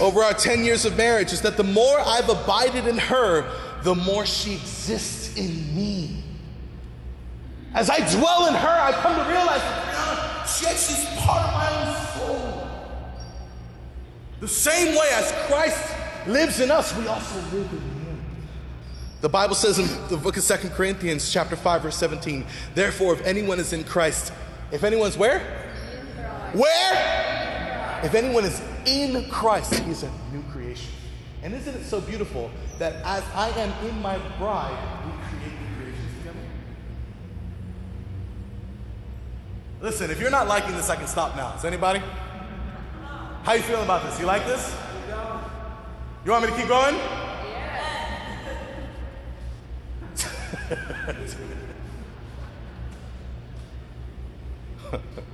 over 0.00 0.22
our 0.22 0.34
10 0.34 0.64
years 0.64 0.84
of 0.84 0.96
marriage 0.96 1.32
is 1.32 1.40
that 1.40 1.56
the 1.56 1.64
more 1.64 1.98
I've 2.00 2.28
abided 2.28 2.86
in 2.86 2.98
her, 2.98 3.50
the 3.82 3.94
more 3.94 4.24
she 4.24 4.54
exists 4.54 5.36
in 5.36 5.74
me. 5.74 6.22
As 7.74 7.90
I 7.90 7.98
dwell 8.16 8.46
in 8.46 8.54
her, 8.54 8.68
I 8.68 8.92
come 8.92 9.16
to 9.16 9.30
realize 9.30 9.60
that 9.60 10.44
she 10.46 10.66
actually 10.66 10.98
is 10.98 11.20
part 11.20 11.42
of 11.42 11.52
my 11.52 11.68
own 11.78 12.06
soul. 12.18 12.68
The 14.40 14.48
same 14.48 14.94
way 14.94 15.08
as 15.14 15.32
Christ 15.46 15.94
lives 16.26 16.60
in 16.60 16.70
us, 16.70 16.96
we 16.96 17.06
also 17.06 17.36
live 17.56 17.72
in 17.72 17.78
him. 17.78 18.22
The 19.20 19.28
Bible 19.28 19.54
says 19.54 19.78
in 19.78 19.86
the 20.08 20.16
book 20.16 20.36
of 20.36 20.42
Second 20.42 20.70
Corinthians, 20.70 21.32
chapter 21.32 21.56
5, 21.56 21.82
verse 21.82 21.96
17, 21.96 22.44
therefore, 22.74 23.14
if 23.14 23.22
anyone 23.24 23.58
is 23.58 23.72
in 23.72 23.84
Christ, 23.84 24.32
if 24.70 24.84
anyone's 24.84 25.16
where? 25.16 25.40
Where? 26.52 28.00
If 28.04 28.14
anyone 28.14 28.44
is 28.44 28.60
in 28.84 29.28
Christ, 29.30 29.74
he 29.74 29.90
is 29.90 30.02
a 30.02 30.10
new 30.32 30.42
creation. 30.50 30.90
And 31.42 31.54
isn't 31.54 31.74
it 31.74 31.84
so 31.84 32.00
beautiful 32.00 32.50
that 32.78 32.94
as 33.04 33.24
I 33.34 33.50
am 33.50 33.72
in 33.88 34.00
my 34.00 34.16
bride, 34.38 34.78
we 35.04 35.10
create 35.28 35.60
new 35.60 35.76
creations 35.76 36.18
together? 36.18 36.38
Listen, 39.80 40.12
if 40.12 40.20
you're 40.20 40.30
not 40.30 40.46
liking 40.46 40.76
this, 40.76 40.88
I 40.88 40.94
can 40.94 41.08
stop 41.08 41.34
now. 41.34 41.56
Is 41.56 41.64
anybody? 41.64 42.00
How 43.42 43.54
you 43.54 43.62
feeling 43.62 43.82
about 43.82 44.04
this? 44.04 44.20
You 44.20 44.26
like 44.26 44.46
this? 44.46 44.72
You 46.24 46.30
want 46.30 46.44
me 46.44 46.50
to 46.50 46.56
keep 46.56 46.68
going? 46.68 46.94
Yeah. 46.94 47.88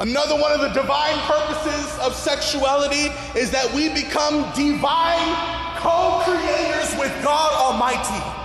Another 0.00 0.34
one 0.34 0.50
of 0.50 0.60
the 0.60 0.68
divine 0.70 1.18
purposes 1.20 1.98
of 2.00 2.14
sexuality 2.14 3.12
is 3.38 3.52
that 3.52 3.72
we 3.74 3.90
become 3.90 4.50
divine 4.54 5.36
co 5.76 6.20
creators 6.24 6.98
with 6.98 7.12
God 7.22 7.52
Almighty. 7.52 8.40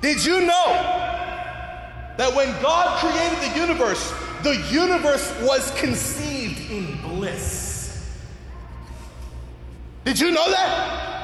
Did 0.00 0.24
you 0.24 0.40
know 0.42 0.66
that 2.16 2.34
when 2.34 2.48
God 2.62 2.98
created 3.00 3.52
the 3.52 3.60
universe, 3.60 4.14
the 4.42 4.56
universe 4.70 5.34
was 5.42 5.70
conceived 5.72 6.70
in 6.70 6.96
bliss? 7.02 8.16
Did 10.04 10.18
you 10.18 10.30
know 10.30 10.50
that? 10.50 11.15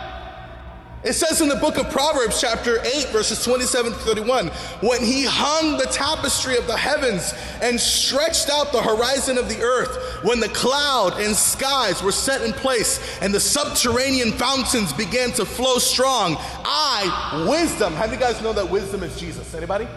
It 1.04 1.14
says 1.14 1.40
in 1.40 1.48
the 1.48 1.56
book 1.56 1.78
of 1.78 1.90
Proverbs, 1.90 2.40
chapter 2.40 2.78
8, 2.80 3.08
verses 3.08 3.42
27 3.42 3.90
to 3.90 3.98
31, 3.98 4.46
when 4.82 5.02
he 5.02 5.24
hung 5.24 5.76
the 5.76 5.86
tapestry 5.86 6.56
of 6.56 6.68
the 6.68 6.76
heavens 6.76 7.34
and 7.60 7.80
stretched 7.80 8.48
out 8.48 8.70
the 8.70 8.80
horizon 8.80 9.36
of 9.36 9.48
the 9.48 9.60
earth, 9.62 9.96
when 10.22 10.38
the 10.38 10.48
cloud 10.50 11.20
and 11.20 11.34
skies 11.34 12.04
were 12.04 12.12
set 12.12 12.42
in 12.42 12.52
place 12.52 13.00
and 13.20 13.34
the 13.34 13.40
subterranean 13.40 14.30
fountains 14.30 14.92
began 14.92 15.32
to 15.32 15.44
flow 15.44 15.78
strong, 15.78 16.36
I, 16.38 17.46
wisdom, 17.50 17.94
how 17.94 18.06
do 18.06 18.12
you 18.12 18.20
guys 18.20 18.40
know 18.40 18.52
that 18.52 18.70
wisdom 18.70 19.02
is 19.02 19.18
Jesus? 19.18 19.54
Anybody? 19.56 19.88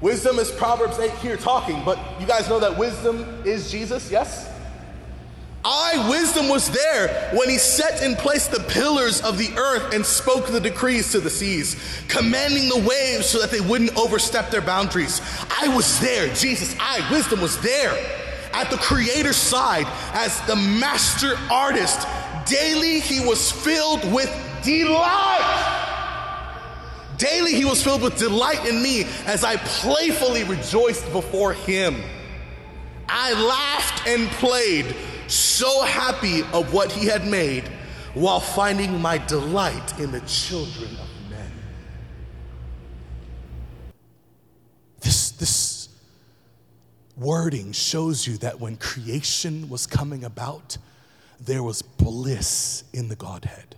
Wisdom 0.00 0.38
is 0.38 0.50
Proverbs 0.50 0.98
8 0.98 1.10
here 1.16 1.36
talking, 1.36 1.84
but 1.84 1.98
you 2.18 2.26
guys 2.26 2.48
know 2.48 2.60
that 2.60 2.78
wisdom 2.78 3.42
is 3.44 3.70
Jesus, 3.70 4.10
yes? 4.10 4.53
I, 5.64 6.10
wisdom, 6.10 6.48
was 6.48 6.70
there 6.70 7.30
when 7.32 7.48
he 7.48 7.56
set 7.56 8.02
in 8.02 8.16
place 8.16 8.48
the 8.48 8.60
pillars 8.60 9.22
of 9.22 9.38
the 9.38 9.50
earth 9.56 9.94
and 9.94 10.04
spoke 10.04 10.46
the 10.46 10.60
decrees 10.60 11.12
to 11.12 11.20
the 11.20 11.30
seas, 11.30 11.76
commanding 12.08 12.68
the 12.68 12.86
waves 12.86 13.26
so 13.26 13.40
that 13.40 13.50
they 13.50 13.62
wouldn't 13.62 13.96
overstep 13.96 14.50
their 14.50 14.60
boundaries. 14.60 15.22
I 15.62 15.74
was 15.74 16.00
there, 16.00 16.32
Jesus, 16.34 16.76
I, 16.78 17.10
wisdom, 17.10 17.40
was 17.40 17.58
there 17.62 17.94
at 18.52 18.70
the 18.70 18.76
Creator's 18.76 19.36
side 19.36 19.86
as 20.12 20.38
the 20.42 20.56
master 20.56 21.34
artist. 21.50 22.06
Daily 22.46 23.00
he 23.00 23.20
was 23.26 23.50
filled 23.50 24.12
with 24.12 24.30
delight. 24.62 25.80
Daily 27.16 27.54
he 27.54 27.64
was 27.64 27.82
filled 27.82 28.02
with 28.02 28.18
delight 28.18 28.66
in 28.66 28.82
me 28.82 29.04
as 29.24 29.44
I 29.44 29.56
playfully 29.56 30.44
rejoiced 30.44 31.10
before 31.12 31.54
him. 31.54 32.02
I 33.08 33.32
laughed 33.32 34.06
and 34.06 34.28
played 34.32 34.94
so 35.26 35.82
happy 35.82 36.42
of 36.52 36.72
what 36.72 36.92
he 36.92 37.06
had 37.06 37.26
made 37.26 37.64
while 38.14 38.40
finding 38.40 39.00
my 39.00 39.18
delight 39.18 39.98
in 39.98 40.12
the 40.12 40.20
children 40.20 40.90
of 40.90 41.30
men. 41.30 41.50
This, 45.00 45.30
this 45.32 45.88
wording 47.16 47.72
shows 47.72 48.26
you 48.26 48.36
that 48.38 48.60
when 48.60 48.76
creation 48.76 49.68
was 49.68 49.86
coming 49.86 50.24
about, 50.24 50.78
there 51.40 51.62
was 51.62 51.82
bliss 51.82 52.84
in 52.92 53.08
the 53.08 53.16
Godhead. 53.16 53.76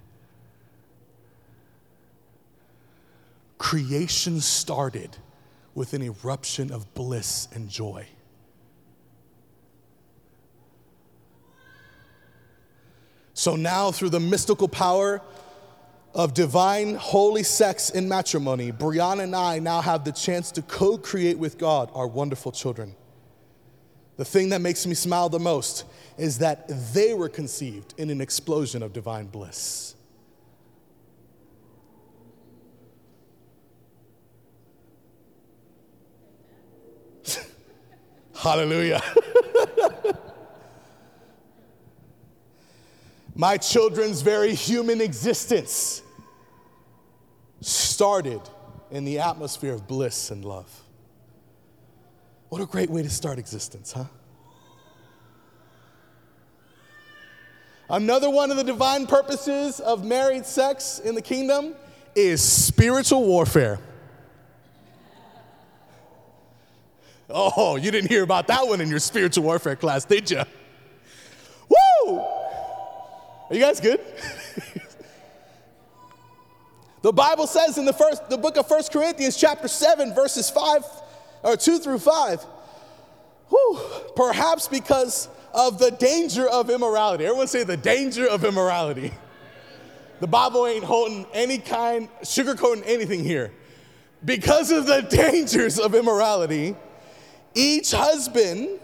Creation 3.58 4.40
started 4.40 5.16
with 5.74 5.92
an 5.94 6.02
eruption 6.02 6.70
of 6.70 6.92
bliss 6.94 7.48
and 7.54 7.68
joy. 7.68 8.06
So 13.36 13.54
now, 13.54 13.92
through 13.92 14.08
the 14.10 14.18
mystical 14.18 14.66
power 14.66 15.20
of 16.14 16.32
divine 16.32 16.94
holy 16.94 17.42
sex 17.42 17.90
in 17.90 18.08
matrimony, 18.08 18.72
Brianna 18.72 19.24
and 19.24 19.36
I 19.36 19.58
now 19.58 19.82
have 19.82 20.06
the 20.06 20.12
chance 20.12 20.50
to 20.52 20.62
co 20.62 20.96
create 20.96 21.38
with 21.38 21.58
God 21.58 21.90
our 21.92 22.06
wonderful 22.06 22.50
children. 22.50 22.96
the 24.16 24.24
thing 24.24 24.48
that 24.48 24.62
makes 24.62 24.86
me 24.86 24.94
smile 24.94 25.28
the 25.28 25.38
most 25.38 25.84
is 26.16 26.38
that 26.38 26.66
they 26.94 27.12
were 27.12 27.28
conceived 27.28 27.92
in 27.98 28.08
an 28.08 28.22
explosion 28.22 28.82
of 28.82 28.94
divine 28.94 29.26
bliss. 29.26 29.94
Hallelujah. 38.34 39.02
My 43.36 43.58
children's 43.58 44.22
very 44.22 44.54
human 44.54 45.02
existence 45.02 46.00
started 47.60 48.40
in 48.90 49.04
the 49.04 49.18
atmosphere 49.18 49.74
of 49.74 49.86
bliss 49.86 50.30
and 50.30 50.42
love. 50.42 50.82
What 52.48 52.62
a 52.62 52.66
great 52.66 52.88
way 52.88 53.02
to 53.02 53.10
start 53.10 53.38
existence, 53.38 53.92
huh? 53.92 54.04
Another 57.90 58.30
one 58.30 58.50
of 58.50 58.56
the 58.56 58.64
divine 58.64 59.06
purposes 59.06 59.80
of 59.80 60.02
married 60.02 60.46
sex 60.46 60.98
in 60.98 61.14
the 61.14 61.22
kingdom 61.22 61.74
is 62.14 62.42
spiritual 62.42 63.24
warfare. 63.24 63.78
Oh, 67.28 67.76
you 67.76 67.90
didn't 67.90 68.08
hear 68.08 68.22
about 68.22 68.46
that 68.46 68.66
one 68.66 68.80
in 68.80 68.88
your 68.88 68.98
spiritual 68.98 69.44
warfare 69.44 69.76
class, 69.76 70.06
did 70.06 70.30
you? 70.30 70.42
Are 73.48 73.54
you 73.54 73.60
guys 73.60 73.80
good? 73.80 74.00
the 77.02 77.12
Bible 77.12 77.46
says 77.46 77.78
in 77.78 77.84
the 77.84 77.92
first 77.92 78.28
the 78.28 78.38
book 78.38 78.56
of 78.56 78.66
First 78.66 78.92
Corinthians 78.92 79.36
chapter 79.36 79.68
7 79.68 80.14
verses 80.14 80.50
5 80.50 80.84
or 81.44 81.56
2 81.56 81.78
through 81.78 82.00
5. 82.00 82.44
Whew, 83.48 83.78
perhaps 84.16 84.66
because 84.66 85.28
of 85.54 85.78
the 85.78 85.92
danger 85.92 86.48
of 86.48 86.70
immorality. 86.70 87.24
Everyone 87.24 87.46
say 87.46 87.64
the 87.64 87.76
danger 87.76 88.26
of 88.26 88.44
immorality. 88.44 89.12
The 90.20 90.26
Bible 90.26 90.66
ain't 90.66 90.84
holding 90.84 91.26
any 91.32 91.58
kind, 91.58 92.08
sugarcoating 92.22 92.82
anything 92.86 93.22
here. 93.22 93.52
Because 94.24 94.70
of 94.70 94.86
the 94.86 95.02
dangers 95.02 95.78
of 95.78 95.94
immorality, 95.94 96.74
each 97.54 97.92
husband 97.92 98.80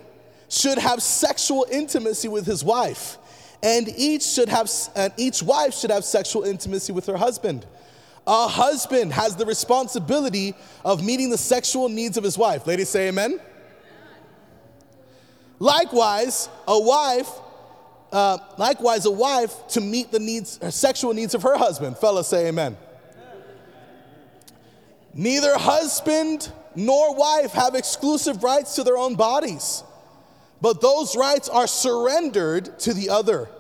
should 0.49 0.79
have 0.79 1.03
sexual 1.03 1.67
intimacy 1.71 2.29
with 2.29 2.47
his 2.47 2.63
wife, 2.63 3.17
and 3.63 3.89
each 3.97 4.23
should 4.23 4.49
have 4.49 4.71
and 4.97 5.13
each 5.17 5.43
wife 5.43 5.75
should 5.75 5.91
have 5.91 6.05
sexual 6.05 6.43
intimacy 6.43 6.93
with 6.93 7.07
her 7.07 7.17
husband. 7.17 7.67
A 8.27 8.47
husband 8.47 9.13
has 9.13 9.37
the 9.37 9.47
responsibility 9.47 10.55
of 10.85 11.05
meeting 11.05 11.31
the 11.31 11.39
sexual 11.39 11.89
needs 11.89 12.17
of 12.17 12.25
his 12.25 12.39
wife. 12.39 12.67
Ladies 12.67 12.89
say 12.89 13.09
amen. 13.09 13.41
Likewise, 15.59 16.49
a 16.67 16.81
wife, 16.81 17.31
uh, 18.11 18.39
likewise, 18.59 19.07
a 19.07 19.11
wife 19.11 19.67
to 19.69 19.81
meet 19.81 20.11
the 20.11 20.19
needs, 20.19 20.59
sexual 20.75 21.15
needs 21.15 21.35
of 21.35 21.43
her 21.43 21.57
husband. 21.57 21.97
Fellas, 21.99 22.29
say 22.29 22.49
amen. 22.49 22.77
Neither 25.15 25.57
husband 25.59 26.51
nor 26.75 27.15
wife 27.15 27.53
have 27.53 27.75
exclusive 27.75 28.43
rights 28.43 28.75
to 28.77 28.83
their 28.83 28.97
own 28.97 29.15
bodies, 29.15 29.85
but 30.63 30.81
those 30.81 31.17
rights 31.17 31.49
are 31.49 31.67
surrendered 31.67 32.79
to 32.79 32.95
the 32.95 33.11
other. 33.11 33.51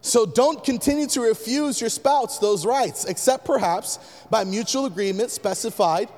So 0.00 0.26
don't 0.26 0.64
continue 0.64 1.06
to 1.08 1.20
refuse 1.20 1.80
your 1.80 1.90
spouse 1.90 2.38
those 2.38 2.66
rights, 2.66 3.04
except 3.04 3.44
perhaps 3.44 3.98
by 4.30 4.42
mutual 4.42 4.86
agreement 4.86 5.30
specified 5.30 6.08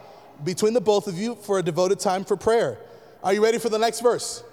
between 0.42 0.72
the 0.72 0.80
both 0.80 1.08
of 1.08 1.18
you 1.18 1.34
for 1.34 1.58
a 1.58 1.62
devoted 1.62 1.98
time 1.98 2.24
for 2.24 2.36
prayer. 2.36 2.78
Are 3.22 3.34
you 3.34 3.42
ready 3.42 3.58
for 3.58 3.68
the 3.68 3.78
next 3.78 4.00
verse? 4.00 4.44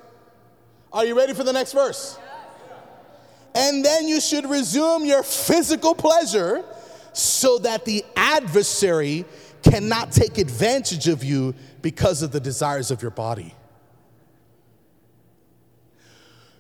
Are 0.91 1.05
you 1.05 1.15
ready 1.15 1.33
for 1.33 1.43
the 1.43 1.53
next 1.53 1.73
verse? 1.73 2.17
And 3.53 3.85
then 3.85 4.07
you 4.07 4.19
should 4.19 4.49
resume 4.49 5.05
your 5.05 5.23
physical 5.23 5.93
pleasure 5.93 6.63
so 7.13 7.59
that 7.59 7.85
the 7.85 8.03
adversary 8.15 9.25
cannot 9.61 10.11
take 10.11 10.37
advantage 10.37 11.07
of 11.07 11.23
you 11.23 11.53
because 11.81 12.23
of 12.23 12.31
the 12.31 12.39
desires 12.39 12.89
of 12.89 13.01
your 13.01 13.11
body. 13.11 13.53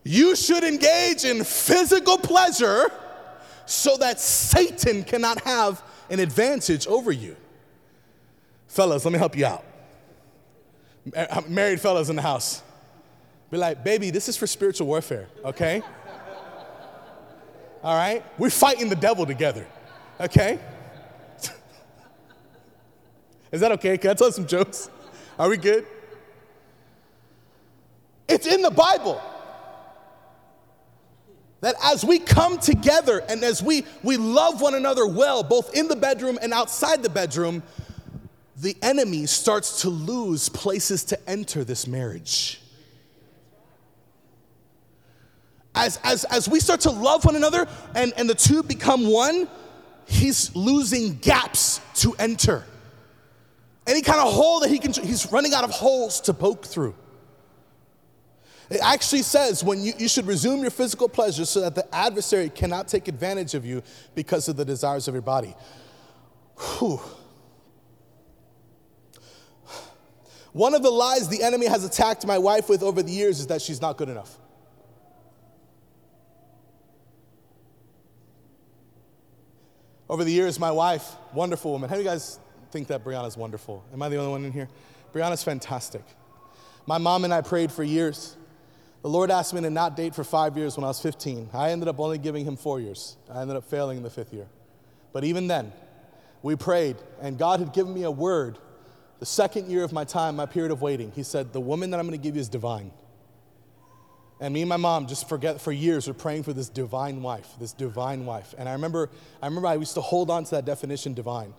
You 0.03 0.35
should 0.35 0.63
engage 0.63 1.25
in 1.25 1.43
physical 1.43 2.17
pleasure 2.17 2.91
so 3.65 3.97
that 3.97 4.19
Satan 4.19 5.03
cannot 5.03 5.41
have 5.41 5.83
an 6.09 6.19
advantage 6.19 6.87
over 6.87 7.11
you. 7.11 7.35
Fellas, 8.67 9.05
let 9.05 9.11
me 9.11 9.19
help 9.19 9.37
you 9.37 9.45
out. 9.45 9.63
Uh, 11.15 11.41
married 11.47 11.79
fellas 11.79 12.09
in 12.09 12.15
the 12.15 12.21
house. 12.21 12.63
Be 13.49 13.57
like, 13.57 13.83
baby, 13.83 14.11
this 14.11 14.29
is 14.29 14.37
for 14.37 14.47
spiritual 14.47 14.87
warfare, 14.87 15.27
okay? 15.43 15.81
All 17.83 17.95
right? 17.95 18.23
We're 18.37 18.49
fighting 18.49 18.89
the 18.89 18.95
devil 18.95 19.25
together, 19.25 19.67
okay? 20.19 20.59
is 23.51 23.59
that 23.61 23.71
okay? 23.73 23.97
Can 23.97 24.11
I 24.11 24.13
tell 24.13 24.31
some 24.31 24.47
jokes? 24.47 24.89
Are 25.37 25.49
we 25.49 25.57
good? 25.57 25.85
It's 28.27 28.47
in 28.47 28.61
the 28.61 28.71
Bible 28.71 29.21
that 31.61 31.75
as 31.83 32.03
we 32.03 32.19
come 32.19 32.57
together 32.57 33.23
and 33.29 33.43
as 33.43 33.63
we, 33.63 33.85
we 34.03 34.17
love 34.17 34.61
one 34.61 34.73
another 34.73 35.05
well, 35.05 35.43
both 35.43 35.73
in 35.75 35.87
the 35.87 35.95
bedroom 35.95 36.37
and 36.41 36.53
outside 36.53 37.03
the 37.03 37.09
bedroom, 37.09 37.63
the 38.57 38.75
enemy 38.81 39.25
starts 39.27 39.81
to 39.81 39.89
lose 39.89 40.49
places 40.49 41.03
to 41.05 41.29
enter 41.29 41.63
this 41.63 41.87
marriage. 41.87 42.61
As, 45.73 45.99
as, 46.03 46.25
as 46.25 46.49
we 46.49 46.59
start 46.59 46.81
to 46.81 46.91
love 46.91 47.23
one 47.25 47.35
another 47.35 47.67
and, 47.95 48.11
and 48.17 48.29
the 48.29 48.35
two 48.35 48.61
become 48.61 49.07
one, 49.07 49.47
he's 50.05 50.53
losing 50.55 51.15
gaps 51.17 51.79
to 51.95 52.13
enter. 52.19 52.65
Any 53.87 54.01
kind 54.01 54.19
of 54.19 54.33
hole 54.33 54.59
that 54.59 54.69
he 54.69 54.79
can, 54.79 54.93
he's 54.93 55.31
running 55.31 55.53
out 55.53 55.63
of 55.63 55.71
holes 55.71 56.21
to 56.21 56.33
poke 56.33 56.65
through. 56.65 56.95
It 58.71 58.79
actually 58.81 59.23
says 59.23 59.65
when 59.65 59.83
you, 59.83 59.91
you 59.97 60.07
should 60.07 60.25
resume 60.25 60.61
your 60.61 60.71
physical 60.71 61.09
pleasure 61.09 61.43
so 61.43 61.59
that 61.59 61.75
the 61.75 61.93
adversary 61.93 62.49
cannot 62.49 62.87
take 62.87 63.09
advantage 63.09 63.53
of 63.53 63.65
you 63.65 63.83
because 64.15 64.47
of 64.47 64.55
the 64.55 64.63
desires 64.63 65.09
of 65.09 65.13
your 65.13 65.21
body. 65.21 65.53
Whew. 66.57 67.01
One 70.53 70.73
of 70.73 70.83
the 70.83 70.89
lies 70.89 71.27
the 71.27 71.43
enemy 71.43 71.65
has 71.65 71.83
attacked 71.83 72.25
my 72.25 72.37
wife 72.37 72.69
with 72.69 72.81
over 72.81 73.03
the 73.03 73.11
years 73.11 73.41
is 73.41 73.47
that 73.47 73.61
she's 73.61 73.81
not 73.81 73.97
good 73.97 74.07
enough. 74.07 74.37
Over 80.09 80.23
the 80.23 80.31
years, 80.31 80.59
my 80.61 80.71
wife, 80.71 81.09
wonderful 81.33 81.71
woman. 81.71 81.89
How 81.89 81.97
do 81.97 82.01
you 82.01 82.07
guys 82.07 82.39
think 82.71 82.87
that 82.87 83.03
Brianna's 83.03 83.35
wonderful? 83.35 83.83
Am 83.91 84.01
I 84.01 84.07
the 84.07 84.15
only 84.15 84.31
one 84.31 84.45
in 84.45 84.53
here? 84.53 84.69
Brianna's 85.13 85.43
fantastic. 85.43 86.03
My 86.85 86.97
mom 86.97 87.25
and 87.25 87.33
I 87.33 87.41
prayed 87.41 87.69
for 87.69 87.83
years. 87.83 88.37
The 89.01 89.09
Lord 89.09 89.31
asked 89.31 89.53
me 89.53 89.61
to 89.61 89.69
not 89.69 89.97
date 89.97 90.13
for 90.13 90.23
five 90.23 90.55
years 90.57 90.77
when 90.77 90.83
I 90.83 90.87
was 90.87 91.01
15. 91.01 91.49
I 91.53 91.71
ended 91.71 91.87
up 91.87 91.99
only 91.99 92.19
giving 92.19 92.45
him 92.45 92.55
four 92.55 92.79
years. 92.79 93.17
I 93.31 93.41
ended 93.41 93.57
up 93.57 93.63
failing 93.63 93.97
in 93.97 94.03
the 94.03 94.09
fifth 94.09 94.33
year. 94.33 94.47
But 95.11 95.23
even 95.23 95.47
then, 95.47 95.73
we 96.43 96.55
prayed, 96.55 96.97
and 97.19 97.37
God 97.37 97.59
had 97.59 97.73
given 97.73 97.93
me 97.93 98.03
a 98.03 98.11
word. 98.11 98.57
The 99.19 99.25
second 99.25 99.69
year 99.69 99.83
of 99.83 99.91
my 99.91 100.03
time, 100.03 100.35
my 100.35 100.45
period 100.45 100.71
of 100.71 100.81
waiting, 100.81 101.11
He 101.15 101.23
said, 101.23 101.51
The 101.51 101.59
woman 101.59 101.91
that 101.91 101.99
I'm 101.99 102.07
going 102.07 102.19
to 102.19 102.23
give 102.23 102.35
you 102.35 102.41
is 102.41 102.49
divine. 102.49 102.91
And 104.39 104.55
me 104.55 104.61
and 104.61 104.69
my 104.69 104.77
mom 104.77 105.05
just 105.05 105.29
forget 105.29 105.61
for 105.61 105.71
years 105.71 106.07
were 106.07 106.15
praying 106.15 106.43
for 106.43 106.51
this 106.51 106.67
divine 106.67 107.21
wife, 107.21 107.47
this 107.59 107.73
divine 107.73 108.25
wife. 108.25 108.55
And 108.57 108.67
I 108.67 108.73
remember, 108.73 109.11
I 109.39 109.45
remember 109.45 109.67
I 109.67 109.75
used 109.75 109.93
to 109.93 110.01
hold 110.01 110.31
on 110.31 110.43
to 110.45 110.51
that 110.51 110.65
definition, 110.65 111.13
divine. 111.13 111.53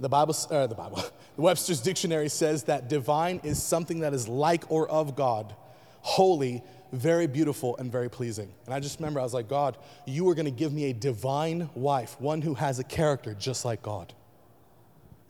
The 0.00 0.08
Bible, 0.08 0.34
uh, 0.50 0.66
the 0.66 0.74
Bible, 0.74 0.96
the 1.36 1.42
Webster's 1.42 1.80
dictionary 1.80 2.28
says 2.28 2.64
that 2.64 2.88
divine 2.88 3.40
is 3.44 3.62
something 3.62 4.00
that 4.00 4.12
is 4.12 4.26
like 4.26 4.64
or 4.70 4.88
of 4.88 5.14
God, 5.14 5.54
holy, 6.00 6.64
very 6.96 7.26
beautiful, 7.26 7.76
and 7.76 7.90
very 7.90 8.10
pleasing. 8.10 8.52
And 8.64 8.74
I 8.74 8.80
just 8.80 8.98
remember 8.98 9.20
I 9.20 9.22
was 9.22 9.34
like, 9.34 9.48
God, 9.48 9.76
you 10.06 10.28
are 10.28 10.34
going 10.34 10.46
to 10.46 10.50
give 10.50 10.72
me 10.72 10.90
a 10.90 10.92
divine 10.92 11.70
wife, 11.74 12.20
one 12.20 12.42
who 12.42 12.54
has 12.54 12.78
a 12.78 12.84
character 12.84 13.34
just 13.34 13.64
like 13.64 13.82
God. 13.82 14.12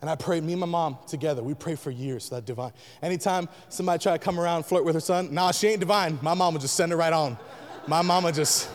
And 0.01 0.09
I 0.09 0.15
prayed, 0.15 0.43
me 0.43 0.53
and 0.53 0.59
my 0.59 0.67
mom 0.67 0.97
together, 1.07 1.41
we 1.41 1.55
prayed 1.55 1.79
for 1.79 1.89
years, 1.89 2.29
for 2.29 2.35
that 2.35 2.45
divine. 2.45 2.71
Anytime 3.01 3.49
somebody 3.69 4.01
try 4.01 4.13
to 4.13 4.19
come 4.19 4.39
around, 4.39 4.63
flirt 4.63 4.85
with 4.85 4.93
her 4.93 5.01
son, 5.01 5.33
nah, 5.33 5.51
she 5.51 5.69
ain't 5.69 5.79
divine. 5.79 6.19
My 6.21 6.35
mom 6.35 6.53
would 6.53 6.61
just 6.61 6.75
send 6.75 6.91
her 6.91 6.97
right 6.97 7.13
on. 7.13 7.37
My 7.87 8.01
mama 8.03 8.31
just, 8.31 8.69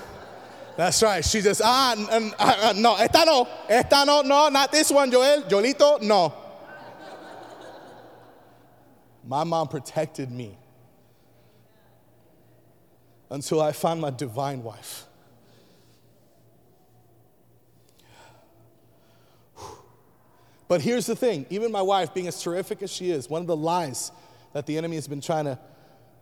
that's 0.76 1.02
right. 1.02 1.24
She 1.24 1.40
just, 1.40 1.60
ah, 1.62 1.94
n- 1.96 2.32
uh, 2.38 2.72
no, 2.76 2.96
esta 2.96 3.24
no, 3.24 3.48
esta 3.68 4.04
no, 4.04 4.22
no, 4.22 4.48
not 4.48 4.72
this 4.72 4.90
one, 4.90 5.10
Joel, 5.10 5.42
Joelito, 5.42 6.02
no. 6.02 6.34
My 9.24 9.44
mom 9.44 9.68
protected 9.68 10.30
me 10.30 10.58
until 13.32 13.62
I 13.62 13.72
found 13.72 14.00
my 14.00 14.10
divine 14.10 14.62
wife. 14.62 15.06
But 20.68 20.80
here's 20.82 21.06
the 21.06 21.16
thing 21.16 21.46
even 21.50 21.72
my 21.72 21.82
wife, 21.82 22.14
being 22.14 22.28
as 22.28 22.40
terrific 22.42 22.82
as 22.82 22.92
she 22.92 23.10
is, 23.10 23.28
one 23.28 23.40
of 23.40 23.46
the 23.46 23.56
lies 23.56 24.12
that 24.52 24.66
the 24.66 24.78
enemy 24.78 24.96
has 24.96 25.08
been 25.08 25.20
trying 25.20 25.46
to 25.46 25.58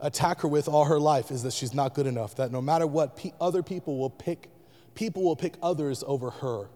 attack 0.01 0.40
her 0.40 0.49
with 0.49 0.68
all 0.68 0.85
her 0.85 0.99
life 0.99 1.31
is 1.31 1.42
that 1.42 1.53
she's 1.53 1.75
not 1.75 1.94
good 1.94 2.07
enough, 2.07 2.37
that 2.37 2.53
no 2.53 2.62
matter 2.62 2.87
what, 2.87 3.20
other 3.40 3.62
people 3.62 3.99
will 3.99 4.11
pick, 4.11 4.49
people 4.94 5.23
will 5.23 5.37
pick 5.37 5.55
others 5.62 6.03
over 6.07 6.31
her. 6.31 6.68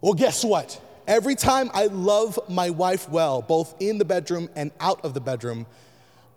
Well, 0.00 0.14
guess 0.14 0.44
what? 0.44 0.80
Every 1.06 1.34
time 1.34 1.70
I 1.72 1.86
love 1.86 2.38
my 2.48 2.70
wife 2.70 3.08
well, 3.08 3.42
both 3.42 3.74
in 3.80 3.98
the 3.98 4.04
bedroom 4.04 4.48
and 4.56 4.70
out 4.80 5.04
of 5.04 5.14
the 5.14 5.20
bedroom, 5.20 5.66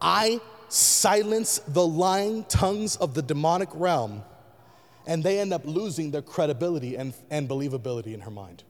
I 0.02 0.42
silence 0.72 1.60
the 1.68 1.86
lying 1.86 2.44
tongues 2.46 2.96
of 2.96 3.14
the 3.14 3.22
demonic 3.22 3.70
realm, 3.74 4.24
and 5.06 5.24
they 5.24 5.40
end 5.40 5.54
up 5.54 5.64
losing 5.66 6.12
their 6.12 6.22
credibility 6.22 6.96
and, 6.96 7.14
and 7.30 7.50
believability 7.50 8.14
in 8.14 8.22
her 8.22 8.32
mind. 8.32 8.64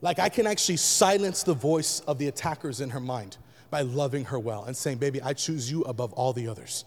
Like 0.00 0.18
I 0.18 0.28
can 0.28 0.46
actually 0.46 0.76
silence 0.76 1.42
the 1.42 1.54
voice 1.54 2.00
of 2.00 2.18
the 2.18 2.28
attackers 2.28 2.80
in 2.80 2.90
her 2.90 3.00
mind 3.00 3.38
by 3.70 3.80
loving 3.80 4.26
her 4.26 4.38
well 4.38 4.64
and 4.64 4.76
saying, 4.76 4.98
Baby, 4.98 5.20
I 5.22 5.32
choose 5.32 5.70
you 5.70 5.82
above 5.82 6.12
all 6.12 6.32
the 6.32 6.46
others. 6.48 6.84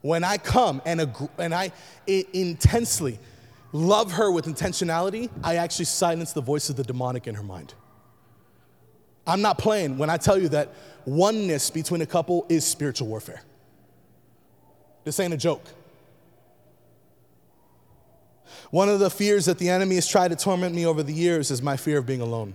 When 0.00 0.22
I 0.22 0.38
come 0.38 0.80
and, 0.86 1.00
ag- 1.00 1.30
and 1.38 1.54
I 1.54 1.72
I- 2.08 2.26
intensely 2.32 3.18
love 3.72 4.12
her 4.12 4.30
with 4.30 4.46
intentionality, 4.46 5.28
I 5.42 5.56
actually 5.56 5.86
silence 5.86 6.32
the 6.32 6.40
voice 6.40 6.70
of 6.70 6.76
the 6.76 6.84
demonic 6.84 7.26
in 7.26 7.34
her 7.34 7.42
mind. 7.42 7.74
I'm 9.26 9.42
not 9.42 9.58
playing 9.58 9.98
when 9.98 10.08
I 10.08 10.16
tell 10.16 10.38
you 10.38 10.48
that 10.50 10.72
oneness 11.04 11.70
between 11.70 12.00
a 12.00 12.06
couple 12.06 12.46
is 12.48 12.64
spiritual 12.64 13.08
warfare. 13.08 13.42
This 15.04 15.18
ain't 15.20 15.34
a 15.34 15.36
joke. 15.36 15.64
One 18.70 18.88
of 18.88 18.98
the 18.98 19.10
fears 19.10 19.44
that 19.46 19.58
the 19.58 19.68
enemy 19.68 19.96
has 19.96 20.06
tried 20.06 20.28
to 20.28 20.36
torment 20.36 20.74
me 20.74 20.86
over 20.86 21.02
the 21.02 21.12
years 21.12 21.50
is 21.50 21.62
my 21.62 21.76
fear 21.76 21.98
of 21.98 22.06
being 22.06 22.20
alone. 22.20 22.54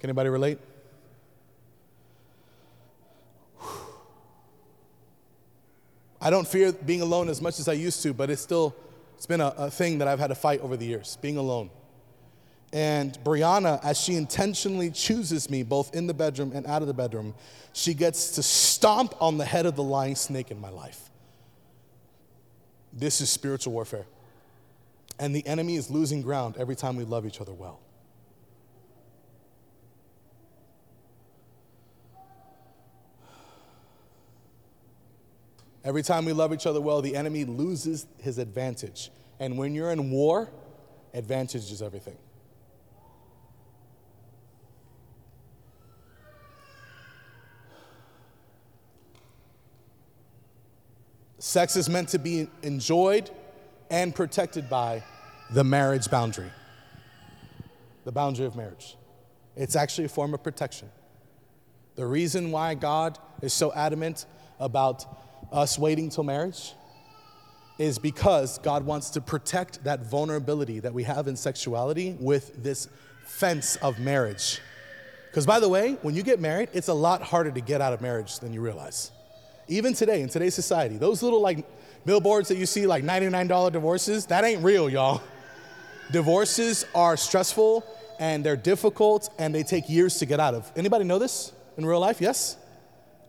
Can 0.00 0.10
anybody 0.10 0.28
relate? 0.28 0.58
I 6.20 6.30
don't 6.30 6.46
fear 6.46 6.72
being 6.72 7.02
alone 7.02 7.28
as 7.28 7.40
much 7.40 7.60
as 7.60 7.68
I 7.68 7.74
used 7.74 8.02
to, 8.02 8.12
but 8.12 8.30
it's 8.30 8.42
still 8.42 8.74
it's 9.16 9.26
been 9.26 9.40
a, 9.40 9.54
a 9.56 9.70
thing 9.70 9.98
that 9.98 10.08
I've 10.08 10.18
had 10.18 10.28
to 10.28 10.34
fight 10.34 10.60
over 10.60 10.76
the 10.76 10.86
years, 10.86 11.16
being 11.22 11.36
alone. 11.36 11.70
And 12.72 13.16
Brianna, 13.24 13.82
as 13.84 13.98
she 13.98 14.16
intentionally 14.16 14.90
chooses 14.90 15.48
me 15.48 15.62
both 15.62 15.94
in 15.94 16.06
the 16.06 16.14
bedroom 16.14 16.52
and 16.54 16.66
out 16.66 16.82
of 16.82 16.88
the 16.88 16.94
bedroom, 16.94 17.34
she 17.72 17.94
gets 17.94 18.32
to 18.32 18.42
stomp 18.42 19.14
on 19.20 19.38
the 19.38 19.44
head 19.44 19.66
of 19.66 19.76
the 19.76 19.82
lying 19.82 20.16
snake 20.16 20.50
in 20.50 20.60
my 20.60 20.70
life. 20.70 21.10
This 22.92 23.20
is 23.20 23.30
spiritual 23.30 23.72
warfare. 23.72 24.06
And 25.18 25.34
the 25.34 25.46
enemy 25.46 25.76
is 25.76 25.90
losing 25.90 26.22
ground 26.22 26.56
every 26.58 26.76
time 26.76 26.96
we 26.96 27.04
love 27.04 27.24
each 27.24 27.40
other 27.40 27.52
well. 27.52 27.80
Every 35.84 36.02
time 36.02 36.24
we 36.24 36.32
love 36.32 36.52
each 36.52 36.66
other 36.66 36.80
well, 36.80 37.00
the 37.00 37.14
enemy 37.14 37.44
loses 37.44 38.06
his 38.18 38.38
advantage. 38.38 39.10
And 39.38 39.56
when 39.56 39.72
you're 39.72 39.92
in 39.92 40.10
war, 40.10 40.50
advantage 41.14 41.70
is 41.70 41.80
everything. 41.80 42.16
Sex 51.56 51.74
is 51.74 51.88
meant 51.88 52.10
to 52.10 52.18
be 52.18 52.50
enjoyed 52.62 53.30
and 53.88 54.14
protected 54.14 54.68
by 54.68 55.02
the 55.50 55.64
marriage 55.64 56.10
boundary, 56.10 56.50
the 58.04 58.12
boundary 58.12 58.44
of 58.44 58.54
marriage. 58.56 58.94
It's 59.56 59.74
actually 59.74 60.04
a 60.04 60.10
form 60.10 60.34
of 60.34 60.42
protection. 60.42 60.90
The 61.94 62.04
reason 62.04 62.50
why 62.50 62.74
God 62.74 63.18
is 63.40 63.54
so 63.54 63.72
adamant 63.72 64.26
about 64.60 65.06
us 65.50 65.78
waiting 65.78 66.10
till 66.10 66.24
marriage 66.24 66.74
is 67.78 67.98
because 67.98 68.58
God 68.58 68.84
wants 68.84 69.08
to 69.12 69.22
protect 69.22 69.82
that 69.84 70.00
vulnerability 70.00 70.80
that 70.80 70.92
we 70.92 71.04
have 71.04 71.26
in 71.26 71.36
sexuality 71.36 72.18
with 72.20 72.62
this 72.62 72.86
fence 73.24 73.76
of 73.76 73.98
marriage. 73.98 74.60
Because, 75.30 75.46
by 75.46 75.58
the 75.58 75.70
way, 75.70 75.94
when 76.02 76.14
you 76.14 76.22
get 76.22 76.38
married, 76.38 76.68
it's 76.74 76.88
a 76.88 76.94
lot 76.94 77.22
harder 77.22 77.50
to 77.50 77.62
get 77.62 77.80
out 77.80 77.94
of 77.94 78.02
marriage 78.02 78.40
than 78.40 78.52
you 78.52 78.60
realize. 78.60 79.10
Even 79.68 79.94
today, 79.94 80.22
in 80.22 80.28
today's 80.28 80.54
society, 80.54 80.96
those 80.96 81.22
little 81.22 81.40
like 81.40 81.66
billboards 82.04 82.48
that 82.48 82.56
you 82.56 82.66
see, 82.66 82.86
like 82.86 83.04
$99 83.04 83.72
divorces, 83.72 84.26
that 84.26 84.44
ain't 84.44 84.62
real, 84.62 84.88
y'all. 84.88 85.22
Divorces 86.12 86.86
are 86.94 87.16
stressful 87.16 87.84
and 88.18 88.44
they're 88.44 88.56
difficult 88.56 89.28
and 89.38 89.54
they 89.54 89.62
take 89.62 89.88
years 89.88 90.18
to 90.18 90.26
get 90.26 90.38
out 90.38 90.54
of. 90.54 90.70
Anybody 90.76 91.04
know 91.04 91.18
this 91.18 91.52
in 91.76 91.84
real 91.84 92.00
life? 92.00 92.20
Yes? 92.20 92.56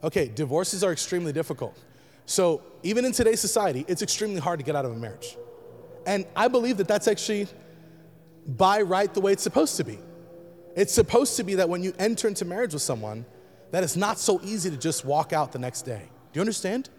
Okay, 0.03 0.27
divorces 0.27 0.83
are 0.83 0.91
extremely 0.91 1.33
difficult. 1.33 1.77
So, 2.25 2.61
even 2.83 3.05
in 3.05 3.13
today's 3.13 3.39
society, 3.39 3.85
it's 3.87 4.01
extremely 4.01 4.39
hard 4.39 4.59
to 4.59 4.65
get 4.65 4.75
out 4.75 4.85
of 4.85 4.91
a 4.91 4.95
marriage. 4.95 5.37
And 6.05 6.25
I 6.35 6.47
believe 6.47 6.77
that 6.77 6.87
that's 6.87 7.07
actually 7.07 7.47
by 8.47 8.81
right 8.81 9.13
the 9.13 9.21
way 9.21 9.31
it's 9.31 9.43
supposed 9.43 9.77
to 9.77 9.83
be. 9.83 9.97
It's 10.75 10.93
supposed 10.93 11.35
to 11.37 11.43
be 11.43 11.55
that 11.55 11.67
when 11.67 11.83
you 11.83 11.93
enter 11.97 12.27
into 12.27 12.45
marriage 12.45 12.73
with 12.73 12.83
someone, 12.83 13.25
that 13.71 13.83
it's 13.83 13.95
not 13.95 14.19
so 14.19 14.39
easy 14.43 14.69
to 14.69 14.77
just 14.77 15.03
walk 15.03 15.33
out 15.33 15.51
the 15.51 15.59
next 15.59 15.81
day. 15.81 16.03
You 16.37 16.41
understand? 16.41 16.91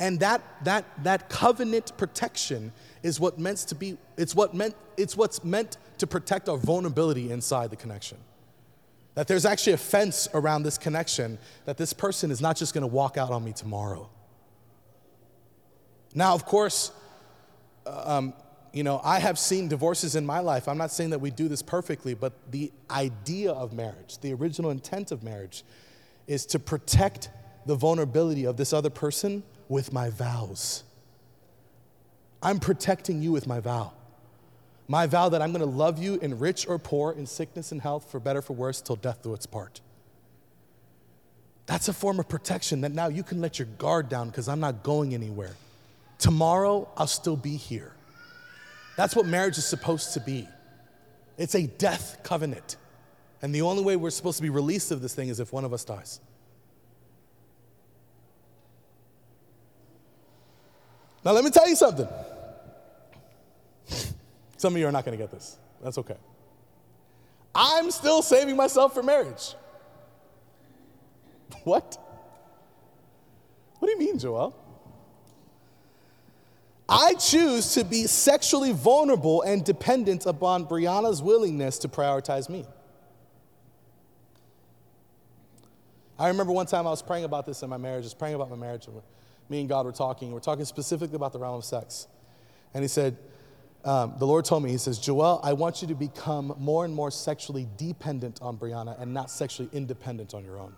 And 0.00 0.18
that 0.18 0.42
that 0.64 0.84
that 1.04 1.28
covenant 1.28 1.96
protection 1.96 2.72
is 3.04 3.20
what 3.20 3.38
meant 3.38 3.58
to 3.58 3.76
be 3.76 3.96
it's 4.16 4.34
what 4.34 4.54
meant 4.54 4.74
it's 4.96 5.16
what's 5.16 5.44
meant 5.44 5.76
to 5.98 6.08
protect 6.08 6.48
our 6.48 6.58
vulnerability 6.58 7.30
inside 7.30 7.70
the 7.70 7.76
connection. 7.76 8.18
That 9.14 9.28
there's 9.28 9.44
actually 9.44 9.74
a 9.74 9.76
fence 9.76 10.26
around 10.34 10.64
this 10.64 10.78
connection 10.78 11.38
that 11.64 11.76
this 11.76 11.92
person 11.92 12.32
is 12.32 12.40
not 12.40 12.56
just 12.56 12.74
to 12.74 12.84
walk 12.88 13.16
out 13.16 13.30
on 13.30 13.44
me 13.44 13.52
tomorrow. 13.52 14.10
Now, 16.12 16.34
of 16.34 16.44
course, 16.44 16.90
um, 17.86 18.34
you 18.72 18.82
know, 18.82 19.00
I 19.04 19.20
have 19.20 19.38
seen 19.38 19.68
divorces 19.68 20.16
in 20.16 20.26
my 20.26 20.40
life. 20.40 20.66
I'm 20.66 20.78
not 20.78 20.90
saying 20.90 21.10
that 21.10 21.20
we 21.20 21.30
do 21.30 21.46
this 21.46 21.62
perfectly, 21.62 22.14
but 22.14 22.32
the 22.50 22.72
idea 22.90 23.52
of 23.52 23.72
marriage, 23.72 24.18
the 24.18 24.32
original 24.34 24.72
intent 24.72 25.12
of 25.12 25.22
marriage, 25.22 25.62
is 26.26 26.46
to 26.46 26.58
protect 26.58 27.30
the 27.70 27.76
vulnerability 27.76 28.44
of 28.44 28.56
this 28.56 28.72
other 28.72 28.90
person 28.90 29.44
with 29.68 29.92
my 29.92 30.10
vows. 30.10 30.82
I'm 32.42 32.58
protecting 32.58 33.22
you 33.22 33.30
with 33.30 33.46
my 33.46 33.60
vow. 33.60 33.92
My 34.88 35.06
vow 35.06 35.28
that 35.28 35.40
I'm 35.40 35.52
to 35.52 35.64
love 35.64 36.02
you 36.02 36.16
in 36.16 36.40
rich 36.40 36.66
or 36.66 36.80
poor, 36.80 37.12
in 37.12 37.26
sickness 37.26 37.70
and 37.70 37.80
health, 37.80 38.10
for 38.10 38.18
better 38.18 38.42
for 38.42 38.54
worse, 38.54 38.80
till 38.80 38.96
death 38.96 39.22
do 39.22 39.34
its 39.34 39.46
part. 39.46 39.80
That's 41.66 41.86
a 41.86 41.92
form 41.92 42.18
of 42.18 42.28
protection 42.28 42.80
that 42.80 42.90
now 42.90 43.06
you 43.06 43.22
can 43.22 43.40
let 43.40 43.60
your 43.60 43.68
guard 43.78 44.08
down 44.08 44.30
because 44.30 44.48
I'm 44.48 44.58
not 44.58 44.82
going 44.82 45.14
anywhere. 45.14 45.54
Tomorrow, 46.18 46.88
I'll 46.96 47.06
still 47.06 47.36
be 47.36 47.56
here. 47.56 47.92
That's 48.96 49.14
what 49.14 49.26
marriage 49.26 49.58
is 49.58 49.64
supposed 49.64 50.14
to 50.14 50.20
be. 50.20 50.48
It's 51.38 51.54
a 51.54 51.68
death 51.68 52.18
covenant. 52.24 52.74
And 53.42 53.54
the 53.54 53.62
only 53.62 53.84
way 53.84 53.94
we're 53.94 54.10
supposed 54.10 54.38
to 54.38 54.42
be 54.42 54.50
released 54.50 54.90
of 54.90 55.02
this 55.02 55.14
thing 55.14 55.28
is 55.28 55.38
if 55.38 55.52
one 55.52 55.64
of 55.64 55.72
us 55.72 55.84
dies. 55.84 56.18
Now, 61.24 61.32
let 61.32 61.44
me 61.44 61.50
tell 61.50 61.68
you 61.68 61.76
something. 61.76 62.08
Some 64.56 64.74
of 64.74 64.80
you 64.80 64.86
are 64.86 64.92
not 64.92 65.04
going 65.04 65.16
to 65.16 65.22
get 65.22 65.30
this. 65.30 65.58
That's 65.82 65.98
okay. 65.98 66.16
I'm 67.54 67.90
still 67.90 68.22
saving 68.22 68.56
myself 68.56 68.94
for 68.94 69.02
marriage. 69.02 69.54
What? 71.64 71.98
What 73.78 73.88
do 73.88 73.92
you 73.92 73.98
mean, 73.98 74.18
Joel? 74.18 74.56
I 76.88 77.14
choose 77.14 77.74
to 77.74 77.84
be 77.84 78.06
sexually 78.06 78.72
vulnerable 78.72 79.42
and 79.42 79.64
dependent 79.64 80.26
upon 80.26 80.66
Brianna's 80.66 81.22
willingness 81.22 81.78
to 81.78 81.88
prioritize 81.88 82.48
me. 82.48 82.64
I 86.18 86.28
remember 86.28 86.52
one 86.52 86.66
time 86.66 86.86
I 86.86 86.90
was 86.90 87.00
praying 87.00 87.24
about 87.24 87.46
this 87.46 87.62
in 87.62 87.70
my 87.70 87.76
marriage, 87.76 88.04
just 88.04 88.18
praying 88.18 88.34
about 88.34 88.50
my 88.50 88.56
marriage. 88.56 88.88
Me 89.50 89.60
and 89.60 89.68
God 89.68 89.84
were 89.84 89.92
talking. 89.92 90.32
We're 90.32 90.40
talking 90.40 90.64
specifically 90.64 91.16
about 91.16 91.32
the 91.32 91.38
realm 91.38 91.56
of 91.56 91.64
sex. 91.64 92.06
And 92.72 92.82
He 92.82 92.88
said, 92.88 93.18
um, 93.84 94.14
The 94.18 94.26
Lord 94.26 94.46
told 94.46 94.62
me, 94.62 94.70
He 94.70 94.78
says, 94.78 94.98
Joel, 94.98 95.40
I 95.42 95.52
want 95.52 95.82
you 95.82 95.88
to 95.88 95.94
become 95.94 96.54
more 96.58 96.86
and 96.86 96.94
more 96.94 97.10
sexually 97.10 97.68
dependent 97.76 98.40
on 98.40 98.56
Brianna 98.56 98.98
and 99.00 99.12
not 99.12 99.30
sexually 99.30 99.68
independent 99.72 100.32
on 100.32 100.44
your 100.44 100.58
own. 100.58 100.74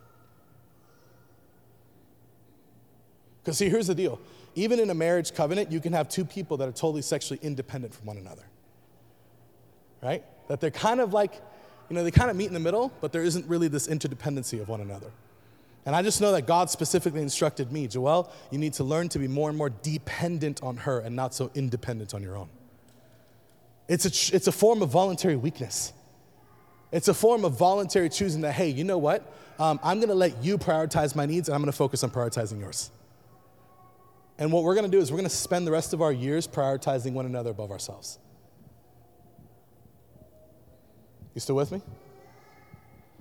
Because, 3.43 3.59
see, 3.59 3.69
here's 3.69 3.87
the 3.87 3.95
deal 3.95 4.19
even 4.55 4.79
in 4.79 4.91
a 4.91 4.95
marriage 4.95 5.35
covenant, 5.35 5.73
you 5.73 5.81
can 5.81 5.93
have 5.93 6.09
two 6.09 6.25
people 6.25 6.57
that 6.59 6.69
are 6.69 6.73
totally 6.73 7.03
sexually 7.03 7.39
independent 7.43 7.95
from 7.95 8.07
one 8.07 8.19
another. 8.19 8.43
Right? 10.03 10.25
That 10.49 10.61
they're 10.61 10.71
kind 10.71 11.01
of 11.01 11.13
like, 11.13 11.35
you 11.89 11.97
know, 11.97 12.05
they 12.05 12.11
kind 12.11 12.31
of 12.31 12.37
meet 12.37 12.49
in 12.49 12.55
the 12.55 12.61
middle, 12.61 12.93
but 13.01 13.13
there 13.13 13.23
isn't 13.23 13.47
really 13.47 13.69
this 13.69 13.87
interdependency 13.87 14.61
of 14.61 14.69
one 14.69 14.81
another. 14.81 15.11
And 15.85 15.97
I 15.97 16.03
just 16.03 16.21
know 16.21 16.33
that 16.33 16.47
God 16.47 16.71
specifically 16.71 17.23
instructed 17.23 17.73
me, 17.73 17.89
Joel, 17.89 18.31
you 18.51 18.59
need 18.59 18.75
to 18.75 18.85
learn 18.85 19.09
to 19.11 19.19
be 19.19 19.27
more 19.27 19.49
and 19.49 19.59
more 19.59 19.71
dependent 19.71 20.63
on 20.63 20.77
her 20.79 21.01
and 21.01 21.17
not 21.17 21.35
so 21.35 21.51
independent 21.55 22.15
on 22.15 22.23
your 22.23 22.37
own. 22.37 22.49
It's 23.89 24.05
a, 24.05 24.37
it's 24.37 24.47
a 24.47 24.53
form 24.53 24.81
of 24.83 24.91
voluntary 24.91 25.37
weakness. 25.37 25.93
It's 26.93 27.09
a 27.09 27.15
form 27.15 27.45
of 27.45 27.59
voluntary 27.59 28.09
choosing 28.11 28.43
that, 28.43 28.53
hey, 28.53 28.69
you 28.69 28.85
know 28.85 28.99
what? 28.99 29.35
Um, 29.59 29.81
I'm 29.83 30.01
gonna 30.01 30.15
let 30.15 30.43
you 30.45 30.57
prioritize 30.57 31.17
my 31.17 31.27
needs 31.27 31.49
and 31.49 31.55
I'm 31.55 31.63
gonna 31.63 31.73
focus 31.73 32.05
on 32.05 32.11
prioritizing 32.11 32.61
yours. 32.61 32.91
And 34.39 34.53
what 34.53 34.63
we're 34.63 34.75
gonna 34.75 34.89
do 34.89 35.01
is 35.01 35.11
we're 35.11 35.19
gonna 35.19 35.29
spend 35.29 35.67
the 35.67 35.73
rest 35.73 35.93
of 35.93 36.01
our 36.01 36.13
years 36.13 36.47
prioritizing 36.47 37.13
one 37.13 37.27
another 37.27 37.51
above 37.51 37.71
ourselves. 37.71 38.19
You 41.35 41.41
still 41.41 41.57
with 41.57 41.73
me? 41.73 41.81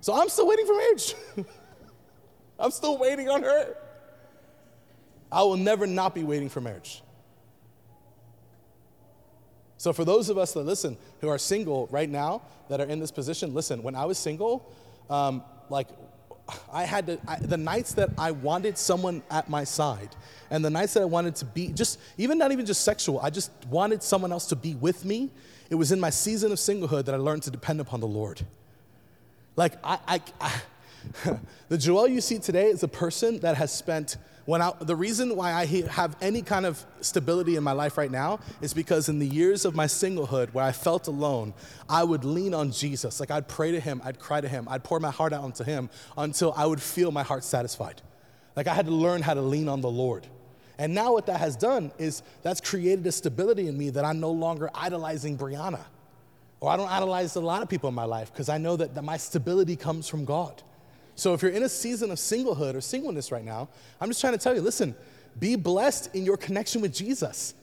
So 0.02 0.13
I'm 0.13 0.30
still 0.30 0.47
waiting 0.47 0.65
for 0.65 0.76
marriage. 0.76 1.15
I'm 2.62 2.71
still 2.71 2.97
waiting 2.97 3.30
on 3.30 3.43
her. 3.43 3.76
I 5.32 5.43
will 5.43 5.58
never 5.58 5.88
not 5.88 6.13
be 6.13 6.24
waiting 6.24 6.50
for 6.50 6.62
marriage. 6.62 7.02
So, 9.78 9.93
for 9.93 10.06
those 10.06 10.30
of 10.30 10.38
us 10.38 10.54
that 10.54 10.62
listen 10.62 10.95
who 11.21 11.30
are 11.30 11.39
single 11.39 11.88
right 11.89 12.10
now, 12.10 12.43
that 12.69 12.80
are 12.80 12.86
in 12.86 13.00
this 13.00 13.12
position, 13.12 13.54
listen, 13.54 13.82
when 13.82 13.95
I 13.95 14.06
was 14.06 14.19
single, 14.19 14.71
um, 15.10 15.43
like, 15.69 15.88
I 16.71 16.84
had 16.84 17.08
to, 17.08 17.19
I, 17.28 17.38
the 17.38 17.58
nights 17.58 17.93
that 17.93 18.12
I 18.17 18.32
wanted 18.32 18.78
someone 18.78 19.24
at 19.32 19.50
my 19.50 19.63
side, 19.63 20.15
and 20.52 20.63
the 20.63 20.69
nights 20.69 20.93
that 20.93 21.02
I 21.02 21.06
wanted 21.06 21.36
to 21.38 21.45
be, 21.45 21.69
just, 21.69 22.00
even 22.17 22.38
not 22.38 22.52
even 22.52 22.65
just 22.65 22.84
sexual, 22.84 23.19
I 23.21 23.32
just 23.32 23.52
wanted 23.69 24.04
someone 24.04 24.32
else 24.32 24.45
to 24.47 24.56
be 24.56 24.76
with 24.76 25.04
me. 25.04 25.32
It 25.69 25.76
was 25.76 25.91
in 25.91 26.00
my 26.00 26.10
season 26.10 26.52
of 26.52 26.58
singlehood 26.60 27.06
that 27.06 27.15
I 27.15 27.17
learned 27.17 27.43
to 27.43 27.52
depend 27.52 27.80
upon 27.80 28.02
the 28.02 28.08
Lord. 28.08 28.45
Like, 29.56 29.74
I, 29.84 29.97
I, 30.08 30.21
I 30.39 30.62
the 31.70 31.78
Joel 31.78 32.08
you 32.08 32.22
see 32.22 32.40
today 32.40 32.68
is 32.68 32.84
a 32.84 32.88
person 32.88 33.40
that 33.40 33.58
has 33.58 33.74
spent 33.74 34.18
when 34.46 34.62
I, 34.62 34.72
the 34.82 34.96
reason 34.96 35.36
why 35.36 35.54
I 35.54 35.66
have 35.66 36.18
any 36.20 36.42
kind 36.42 36.66
of 36.66 36.84
stability 37.02 37.56
in 37.56 37.64
my 37.64 37.74
life 37.74 37.98
right 37.98 38.10
now 38.10 38.40
is 38.60 38.74
because 38.74 39.08
in 39.08 39.20
the 39.20 39.28
years 39.28 39.66
of 39.66 39.76
my 39.76 39.86
singlehood 39.86 40.50
where 40.54 40.66
I 40.66 40.72
felt 40.72 41.08
alone, 41.08 41.54
I 41.88 42.04
would 42.04 42.26
lean 42.26 42.54
on 42.54 42.72
Jesus. 42.72 43.20
Like 43.20 43.30
I'd 43.30 43.48
pray 43.48 43.72
to 43.72 43.80
him, 43.80 44.02
I'd 44.04 44.20
cry 44.20 44.42
to 44.42 44.48
him, 44.48 44.68
I'd 44.70 44.84
pour 44.84 45.00
my 45.00 45.12
heart 45.12 45.32
out 45.32 45.44
onto 45.44 45.64
him 45.64 45.90
until 46.18 46.54
I 46.58 46.66
would 46.66 46.82
feel 46.82 47.12
my 47.12 47.24
heart 47.24 47.44
satisfied. 47.44 48.02
Like 48.56 48.68
I 48.68 48.74
had 48.74 48.88
to 48.88 48.92
learn 48.92 49.22
how 49.22 49.36
to 49.36 49.42
lean 49.42 49.70
on 49.70 49.82
the 49.82 49.90
Lord. 49.90 50.26
And 50.78 50.96
now 50.96 51.14
what 51.14 51.28
that 51.28 51.40
has 51.40 51.56
done 51.56 51.92
is 52.00 52.24
that's 52.42 52.60
created 52.60 53.06
a 53.06 53.12
stability 53.12 53.68
in 53.68 53.78
me 53.78 53.92
that 53.92 54.04
I'm 54.04 54.20
no 54.20 54.32
longer 54.32 54.72
idolizing 54.74 55.38
Brianna. 55.38 55.82
Or 56.60 56.70
I 56.72 56.78
don't 56.78 56.90
idolize 56.90 57.36
a 57.36 57.40
lot 57.40 57.62
of 57.62 57.70
people 57.70 57.90
in 57.90 57.96
my 57.96 58.06
life 58.06 58.34
because 58.34 58.50
I 58.50 58.58
know 58.58 58.76
that, 58.78 58.96
that 58.96 59.04
my 59.04 59.18
stability 59.18 59.76
comes 59.76 60.08
from 60.08 60.26
God. 60.26 60.64
So 61.21 61.36
if 61.36 61.43
you're 61.43 61.51
in 61.51 61.62
a 61.62 61.69
season 61.69 62.10
of 62.10 62.17
singlehood 62.17 62.73
or 62.73 62.81
singleness 62.81 63.31
right 63.31 63.45
now, 63.45 63.69
I'm 63.99 64.10
just 64.10 64.21
trying 64.21 64.34
to 64.34 64.39
tell 64.39 64.55
you 64.55 64.62
listen, 64.62 64.95
be 65.39 65.55
blessed 65.55 66.15
in 66.15 66.25
your 66.25 66.36
connection 66.36 66.81
with 66.81 66.95
Jesus. 66.95 67.53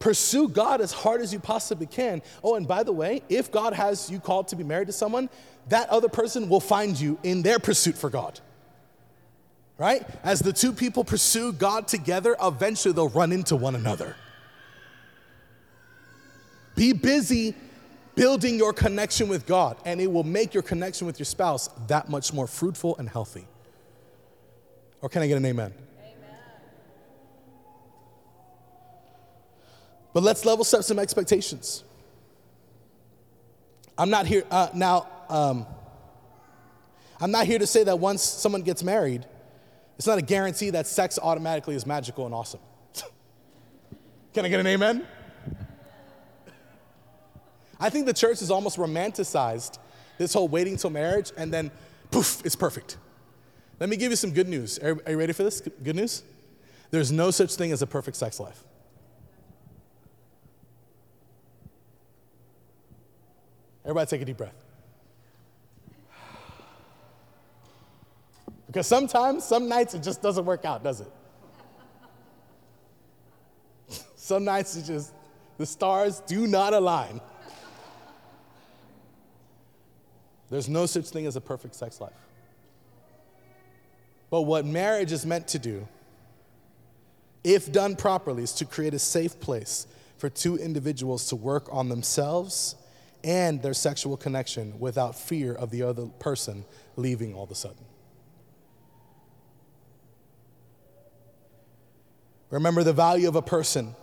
Pursue 0.00 0.48
God 0.48 0.80
as 0.80 0.90
hard 0.90 1.20
as 1.20 1.32
you 1.32 1.38
possibly 1.38 1.86
can. 1.86 2.20
Oh, 2.42 2.56
and 2.56 2.66
by 2.66 2.82
the 2.82 2.90
way, 2.90 3.22
if 3.28 3.52
God 3.52 3.74
has 3.74 4.10
you 4.10 4.18
called 4.18 4.48
to 4.48 4.56
be 4.56 4.64
married 4.64 4.88
to 4.88 4.92
someone, 4.92 5.30
that 5.68 5.88
other 5.88 6.08
person 6.08 6.48
will 6.48 6.58
find 6.58 6.98
you 6.98 7.16
in 7.22 7.42
their 7.42 7.60
pursuit 7.60 7.96
for 7.96 8.10
God. 8.10 8.40
Right? 9.78 10.04
As 10.24 10.40
the 10.40 10.52
two 10.52 10.72
people 10.72 11.04
pursue 11.04 11.52
God 11.52 11.86
together, 11.86 12.34
eventually 12.42 12.92
they'll 12.92 13.08
run 13.08 13.30
into 13.30 13.54
one 13.54 13.76
another. 13.76 14.16
Be 16.74 16.92
busy 16.92 17.54
building 18.16 18.56
your 18.56 18.72
connection 18.72 19.28
with 19.28 19.46
God, 19.46 19.76
and 19.84 20.00
it 20.00 20.10
will 20.10 20.24
make 20.24 20.54
your 20.54 20.62
connection 20.64 21.06
with 21.06 21.20
your 21.20 21.26
spouse 21.26 21.68
that 21.86 22.08
much 22.08 22.32
more 22.32 22.48
fruitful 22.48 22.96
and 22.96 23.08
healthy. 23.08 23.46
Or 25.00 25.08
can 25.08 25.22
I 25.22 25.28
get 25.28 25.36
an 25.36 25.44
amen? 25.44 25.72
amen. 26.00 26.38
But 30.12 30.24
let's 30.24 30.44
level 30.44 30.64
set 30.64 30.84
some 30.84 30.98
expectations. 30.98 31.84
I'm 33.96 34.10
not 34.10 34.26
here 34.26 34.44
uh, 34.50 34.70
now. 34.74 35.06
Um, 35.28 35.66
I'm 37.20 37.30
not 37.30 37.46
here 37.46 37.58
to 37.58 37.66
say 37.66 37.84
that 37.84 37.98
once 37.98 38.22
someone 38.22 38.62
gets 38.62 38.82
married, 38.82 39.26
it's 39.96 40.06
not 40.06 40.18
a 40.18 40.22
guarantee 40.22 40.70
that 40.70 40.86
sex 40.86 41.18
automatically 41.22 41.74
is 41.74 41.86
magical 41.86 42.26
and 42.26 42.34
awesome. 42.34 42.60
Can 44.34 44.44
I 44.44 44.48
get 44.48 44.60
an 44.60 44.66
amen? 44.66 45.06
I 47.78 47.90
think 47.90 48.06
the 48.06 48.14
church 48.14 48.40
has 48.40 48.50
almost 48.50 48.78
romanticized 48.78 49.78
this 50.18 50.32
whole 50.32 50.48
waiting 50.48 50.76
till 50.76 50.90
marriage 50.90 51.32
and 51.36 51.52
then 51.52 51.70
poof, 52.10 52.42
it's 52.44 52.56
perfect. 52.56 52.96
Let 53.78 53.88
me 53.88 53.96
give 53.96 54.10
you 54.10 54.16
some 54.16 54.30
good 54.30 54.48
news. 54.48 54.78
Are, 54.78 54.98
are 55.04 55.12
you 55.12 55.18
ready 55.18 55.32
for 55.32 55.42
this? 55.42 55.60
Good 55.60 55.96
news? 55.96 56.22
There's 56.90 57.12
no 57.12 57.30
such 57.30 57.54
thing 57.54 57.72
as 57.72 57.82
a 57.82 57.86
perfect 57.86 58.16
sex 58.16 58.40
life. 58.40 58.62
Everybody 63.84 64.08
take 64.08 64.22
a 64.22 64.24
deep 64.24 64.38
breath. 64.38 64.64
Because 68.66 68.86
sometimes, 68.86 69.44
some 69.44 69.68
nights, 69.68 69.94
it 69.94 70.02
just 70.02 70.20
doesn't 70.20 70.44
work 70.44 70.64
out, 70.64 70.82
does 70.82 71.00
it? 71.00 71.10
some 74.16 74.44
nights, 74.44 74.76
it 74.76 74.84
just, 74.86 75.14
the 75.56 75.66
stars 75.66 76.20
do 76.26 76.46
not 76.46 76.74
align. 76.74 77.20
There's 80.50 80.68
no 80.68 80.86
such 80.86 81.06
thing 81.06 81.26
as 81.26 81.36
a 81.36 81.40
perfect 81.40 81.74
sex 81.74 82.00
life. 82.00 82.12
But 84.30 84.42
what 84.42 84.64
marriage 84.64 85.12
is 85.12 85.24
meant 85.24 85.48
to 85.48 85.58
do, 85.58 85.86
if 87.44 87.70
done 87.70 87.96
properly, 87.96 88.42
is 88.42 88.52
to 88.54 88.64
create 88.64 88.94
a 88.94 88.98
safe 88.98 89.38
place 89.40 89.86
for 90.18 90.28
two 90.28 90.56
individuals 90.56 91.28
to 91.28 91.36
work 91.36 91.68
on 91.70 91.88
themselves 91.88 92.76
and 93.22 93.62
their 93.62 93.74
sexual 93.74 94.16
connection 94.16 94.78
without 94.78 95.18
fear 95.18 95.52
of 95.52 95.70
the 95.70 95.82
other 95.82 96.06
person 96.18 96.64
leaving 96.96 97.34
all 97.34 97.44
of 97.44 97.50
a 97.50 97.54
sudden. 97.54 97.84
Remember, 102.50 102.84
the 102.84 102.92
value 102.92 103.28
of 103.28 103.34
a 103.36 103.42
person 103.42 103.94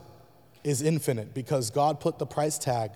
is 0.64 0.82
infinite 0.82 1.34
because 1.34 1.70
God 1.70 2.00
put 2.00 2.20
the 2.20 2.26
price 2.26 2.58
tag 2.58 2.92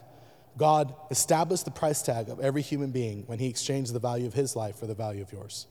God 0.58 0.94
established 1.12 1.66
the 1.66 1.72
price 1.72 2.02
tag 2.02 2.30
of 2.30 2.40
every 2.40 2.64
human 2.64 2.92
being 2.92 3.24
when 3.28 3.38
he 3.38 3.48
exchanged 3.48 3.94
the 3.94 4.00
value 4.00 4.26
of 4.26 4.34
his 4.34 4.56
life 4.56 4.78
for 4.78 4.88
the 4.88 4.96
value 4.96 5.22
of 5.22 5.32
yours. 5.32 5.68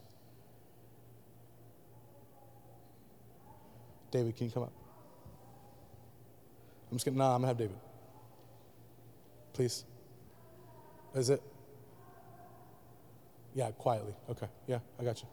David, 4.12 4.36
can 4.36 4.46
you 4.46 4.52
come 4.52 4.62
up? 4.62 4.72
I'm 6.90 6.96
just 6.96 7.04
gonna, 7.04 7.18
no, 7.18 7.24
I'm 7.24 7.38
gonna 7.38 7.48
have 7.48 7.58
David. 7.58 7.76
Please. 9.52 9.84
Is 11.14 11.30
it? 11.30 11.42
Yeah, 13.54 13.70
quietly. 13.72 14.14
Okay, 14.30 14.46
yeah, 14.68 14.78
I 15.00 15.04
got 15.04 15.20
you. 15.20 15.28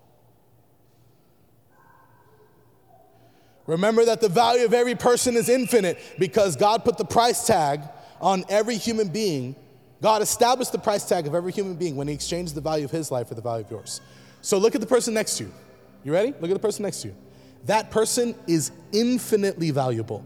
Remember 3.67 4.03
that 4.05 4.19
the 4.19 4.29
value 4.29 4.65
of 4.65 4.73
every 4.73 4.95
person 4.95 5.35
is 5.35 5.47
infinite 5.47 5.99
because 6.17 6.55
God 6.55 6.83
put 6.83 6.97
the 6.97 7.05
price 7.05 7.45
tag 7.45 7.81
on 8.23 8.45
every 8.49 8.77
human 8.77 9.09
being. 9.09 9.55
God 10.01 10.21
established 10.21 10.71
the 10.71 10.79
price 10.79 11.07
tag 11.07 11.27
of 11.27 11.35
every 11.35 11.51
human 11.51 11.75
being 11.75 11.95
when 11.95 12.07
He 12.07 12.13
exchanged 12.13 12.55
the 12.55 12.61
value 12.61 12.85
of 12.85 12.91
His 12.91 13.11
life 13.11 13.27
for 13.27 13.35
the 13.35 13.41
value 13.41 13.65
of 13.65 13.69
yours. 13.69 14.01
So 14.41 14.57
look 14.57 14.73
at 14.73 14.81
the 14.81 14.87
person 14.87 15.13
next 15.13 15.37
to 15.37 15.43
you. 15.43 15.53
You 16.03 16.13
ready? 16.13 16.33
Look 16.39 16.49
at 16.49 16.53
the 16.53 16.59
person 16.59 16.83
next 16.83 17.01
to 17.01 17.09
you. 17.09 17.15
That 17.65 17.91
person 17.91 18.35
is 18.47 18.71
infinitely 18.91 19.71
valuable. 19.71 20.25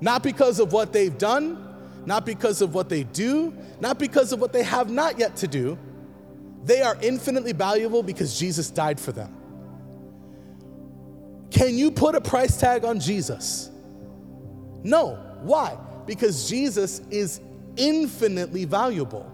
Not 0.00 0.22
because 0.22 0.60
of 0.60 0.72
what 0.72 0.92
they've 0.92 1.16
done, 1.16 1.60
not 2.04 2.26
because 2.26 2.60
of 2.60 2.74
what 2.74 2.88
they 2.88 3.04
do, 3.04 3.56
not 3.80 3.98
because 3.98 4.32
of 4.32 4.40
what 4.40 4.52
they 4.52 4.62
have 4.62 4.90
not 4.90 5.18
yet 5.18 5.36
to 5.36 5.48
do. 5.48 5.78
They 6.64 6.82
are 6.82 6.96
infinitely 7.00 7.52
valuable 7.52 8.02
because 8.02 8.38
Jesus 8.38 8.70
died 8.70 9.00
for 9.00 9.12
them. 9.12 9.34
Can 11.50 11.76
you 11.76 11.90
put 11.90 12.14
a 12.14 12.20
price 12.20 12.58
tag 12.58 12.84
on 12.84 13.00
Jesus? 13.00 13.70
No. 14.82 15.23
Why? 15.44 15.76
Because 16.06 16.48
Jesus 16.48 17.00
is 17.10 17.40
infinitely 17.76 18.64
valuable. 18.64 19.30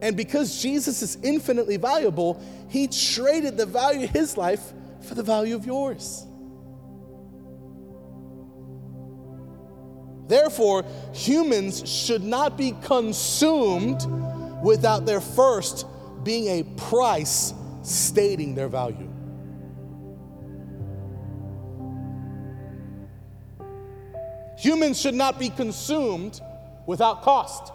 And 0.00 0.16
because 0.16 0.60
Jesus 0.60 1.02
is 1.02 1.18
infinitely 1.22 1.76
valuable, 1.76 2.42
he 2.68 2.88
traded 2.88 3.56
the 3.56 3.66
value 3.66 4.04
of 4.04 4.10
his 4.10 4.36
life 4.36 4.72
for 5.00 5.14
the 5.14 5.22
value 5.22 5.54
of 5.54 5.66
yours. 5.66 6.26
Therefore, 10.26 10.84
humans 11.12 11.88
should 11.88 12.22
not 12.22 12.56
be 12.56 12.72
consumed 12.82 14.04
without 14.62 15.04
their 15.04 15.20
first 15.20 15.86
being 16.22 16.60
a 16.60 16.62
price 16.76 17.52
stating 17.82 18.54
their 18.54 18.68
value. 18.68 19.13
Humans 24.64 24.98
should 24.98 25.14
not 25.14 25.38
be 25.38 25.50
consumed 25.50 26.40
without 26.86 27.20
cost 27.20 27.70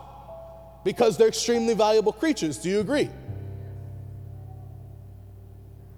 because 0.84 1.18
they're 1.18 1.28
extremely 1.28 1.76
valuable 1.76 2.12
creatures. 2.12 2.58
Do 2.58 2.68
you 2.68 2.80
agree? 2.80 3.12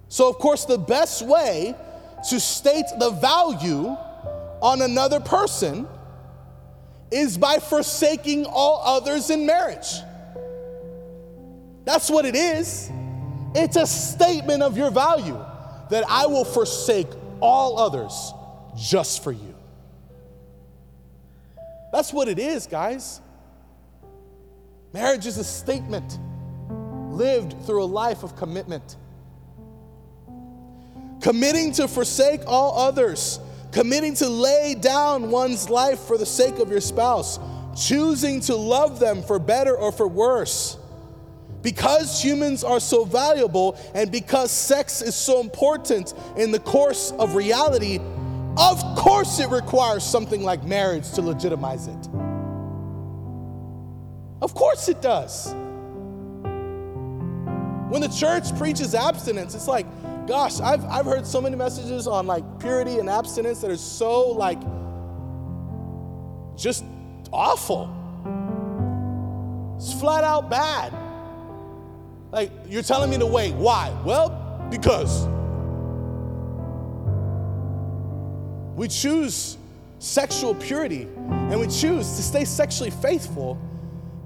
So, 0.08 0.28
of 0.28 0.36
course, 0.36 0.66
the 0.66 0.76
best 0.76 1.22
way 1.22 1.74
to 2.28 2.38
state 2.38 2.84
the 2.98 3.08
value 3.08 3.96
on 4.60 4.82
another 4.82 5.18
person 5.18 5.88
is 7.10 7.38
by 7.38 7.56
forsaking 7.56 8.44
all 8.44 8.82
others 8.84 9.30
in 9.30 9.46
marriage. 9.46 9.94
That's 11.86 12.10
what 12.10 12.26
it 12.26 12.36
is. 12.36 12.90
It's 13.54 13.76
a 13.76 13.86
statement 13.86 14.62
of 14.62 14.76
your 14.76 14.90
value 14.90 15.42
that 15.88 16.04
I 16.06 16.26
will 16.26 16.44
forsake 16.44 17.08
all 17.40 17.78
others 17.78 18.34
just 18.76 19.24
for 19.24 19.32
you. 19.32 19.51
That's 21.92 22.12
what 22.12 22.26
it 22.26 22.38
is, 22.38 22.66
guys. 22.66 23.20
Marriage 24.92 25.26
is 25.26 25.38
a 25.38 25.44
statement 25.44 26.18
lived 27.12 27.54
through 27.64 27.84
a 27.84 27.86
life 27.86 28.22
of 28.22 28.34
commitment. 28.34 28.96
Committing 31.20 31.72
to 31.72 31.86
forsake 31.86 32.40
all 32.46 32.78
others, 32.78 33.38
committing 33.70 34.14
to 34.14 34.28
lay 34.28 34.74
down 34.74 35.30
one's 35.30 35.70
life 35.70 36.00
for 36.00 36.18
the 36.18 36.26
sake 36.26 36.58
of 36.58 36.70
your 36.70 36.80
spouse, 36.80 37.38
choosing 37.76 38.40
to 38.40 38.56
love 38.56 38.98
them 38.98 39.22
for 39.22 39.38
better 39.38 39.76
or 39.76 39.92
for 39.92 40.08
worse. 40.08 40.78
Because 41.62 42.22
humans 42.22 42.64
are 42.64 42.80
so 42.80 43.04
valuable 43.04 43.78
and 43.94 44.10
because 44.10 44.50
sex 44.50 45.00
is 45.00 45.14
so 45.14 45.40
important 45.40 46.12
in 46.36 46.50
the 46.50 46.58
course 46.58 47.12
of 47.18 47.36
reality, 47.36 48.00
of 48.56 48.82
course 48.96 49.38
it 49.38 49.48
requires 49.50 50.04
something 50.04 50.42
like 50.42 50.64
marriage 50.64 51.10
to 51.12 51.22
legitimize 51.22 51.86
it. 51.86 52.08
Of 54.42 54.54
course 54.54 54.88
it 54.88 55.00
does. 55.00 55.54
When 57.92 58.00
the 58.00 58.08
church 58.08 58.56
preaches 58.56 58.94
abstinence, 58.94 59.54
it's 59.54 59.68
like, 59.68 59.86
gosh, 60.26 60.60
I've, 60.60 60.84
I've 60.86 61.04
heard 61.04 61.26
so 61.26 61.40
many 61.40 61.56
messages 61.56 62.06
on 62.06 62.26
like 62.26 62.42
purity 62.58 62.98
and 62.98 63.08
abstinence 63.08 63.60
that 63.60 63.70
are 63.70 63.76
so 63.76 64.30
like 64.30 64.60
just 66.56 66.84
awful. 67.32 67.90
It's 69.76 69.92
flat 70.00 70.24
out 70.24 70.50
bad. 70.50 70.92
Like, 72.30 72.50
you're 72.66 72.82
telling 72.82 73.10
me 73.10 73.18
to 73.18 73.26
wait. 73.26 73.54
Why? 73.54 73.94
Well, 74.04 74.66
because 74.70 75.26
we 78.74 78.88
choose 78.88 79.58
sexual 79.98 80.54
purity 80.54 81.02
and 81.26 81.60
we 81.60 81.66
choose 81.66 82.16
to 82.16 82.22
stay 82.22 82.44
sexually 82.44 82.90
faithful 82.90 83.60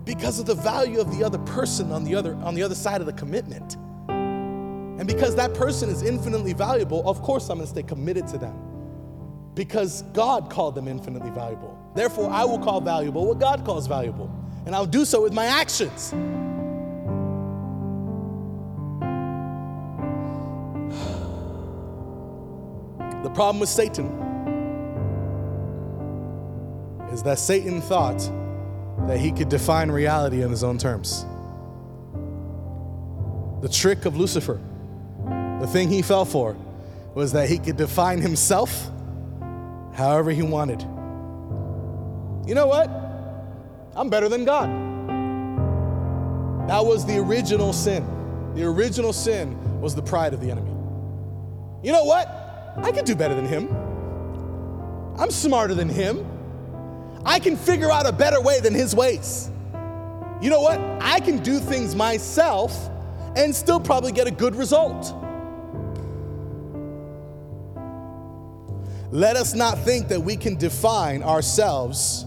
because 0.04 0.38
of 0.38 0.46
the 0.46 0.54
value 0.54 1.00
of 1.00 1.16
the 1.16 1.24
other 1.24 1.38
person 1.38 1.92
on 1.92 2.04
the 2.04 2.14
other 2.14 2.34
on 2.36 2.54
the 2.54 2.62
other 2.62 2.74
side 2.74 3.00
of 3.00 3.06
the 3.06 3.12
commitment. 3.12 3.76
And 4.08 5.06
because 5.06 5.34
that 5.36 5.52
person 5.52 5.90
is 5.90 6.02
infinitely 6.02 6.54
valuable, 6.54 7.06
of 7.08 7.20
course 7.20 7.50
I'm 7.50 7.58
going 7.58 7.66
to 7.66 7.70
stay 7.70 7.82
committed 7.82 8.26
to 8.28 8.38
them. 8.38 8.56
Because 9.54 10.02
God 10.12 10.48
called 10.48 10.74
them 10.74 10.88
infinitely 10.88 11.30
valuable. 11.30 11.78
Therefore, 11.94 12.30
I 12.30 12.44
will 12.44 12.58
call 12.58 12.80
valuable 12.80 13.26
what 13.26 13.38
God 13.38 13.64
calls 13.64 13.86
valuable. 13.86 14.30
And 14.64 14.74
I'll 14.74 14.86
do 14.86 15.04
so 15.04 15.22
with 15.22 15.32
my 15.32 15.46
actions. 15.46 16.12
The 23.22 23.30
problem 23.30 23.58
with 23.58 23.68
Satan 23.68 24.25
is 27.16 27.22
that 27.22 27.38
Satan 27.38 27.80
thought 27.80 28.18
that 29.08 29.18
he 29.18 29.32
could 29.32 29.48
define 29.48 29.90
reality 29.90 30.44
on 30.44 30.50
his 30.50 30.62
own 30.62 30.76
terms. 30.76 31.24
The 33.62 33.70
trick 33.70 34.04
of 34.04 34.18
Lucifer, 34.18 34.60
the 35.58 35.66
thing 35.66 35.88
he 35.88 36.02
fell 36.02 36.26
for, 36.26 36.54
was 37.14 37.32
that 37.32 37.48
he 37.48 37.56
could 37.56 37.78
define 37.78 38.20
himself 38.20 38.90
however 39.94 40.30
he 40.30 40.42
wanted. 40.42 40.82
You 42.46 42.54
know 42.54 42.66
what? 42.66 42.90
I'm 43.96 44.10
better 44.10 44.28
than 44.28 44.44
God. 44.44 44.68
That 46.68 46.84
was 46.84 47.06
the 47.06 47.16
original 47.16 47.72
sin. 47.72 48.06
The 48.54 48.64
original 48.64 49.14
sin 49.14 49.80
was 49.80 49.94
the 49.94 50.02
pride 50.02 50.34
of 50.34 50.42
the 50.42 50.50
enemy. 50.50 50.70
You 51.82 51.92
know 51.92 52.04
what? 52.04 52.28
I 52.76 52.92
could 52.92 53.06
do 53.06 53.16
better 53.16 53.34
than 53.34 53.46
him. 53.46 53.74
I'm 55.18 55.30
smarter 55.30 55.72
than 55.72 55.88
him. 55.88 56.30
I 57.26 57.40
can 57.40 57.56
figure 57.56 57.90
out 57.90 58.06
a 58.06 58.12
better 58.12 58.40
way 58.40 58.60
than 58.60 58.72
his 58.72 58.94
ways. 58.94 59.50
You 60.40 60.48
know 60.48 60.60
what? 60.60 60.78
I 61.00 61.18
can 61.18 61.42
do 61.42 61.58
things 61.58 61.96
myself 61.96 62.88
and 63.34 63.54
still 63.54 63.80
probably 63.80 64.12
get 64.12 64.28
a 64.28 64.30
good 64.30 64.54
result. 64.54 65.12
Let 69.10 69.36
us 69.36 69.54
not 69.54 69.78
think 69.80 70.08
that 70.08 70.20
we 70.20 70.36
can 70.36 70.56
define 70.56 71.24
ourselves 71.24 72.24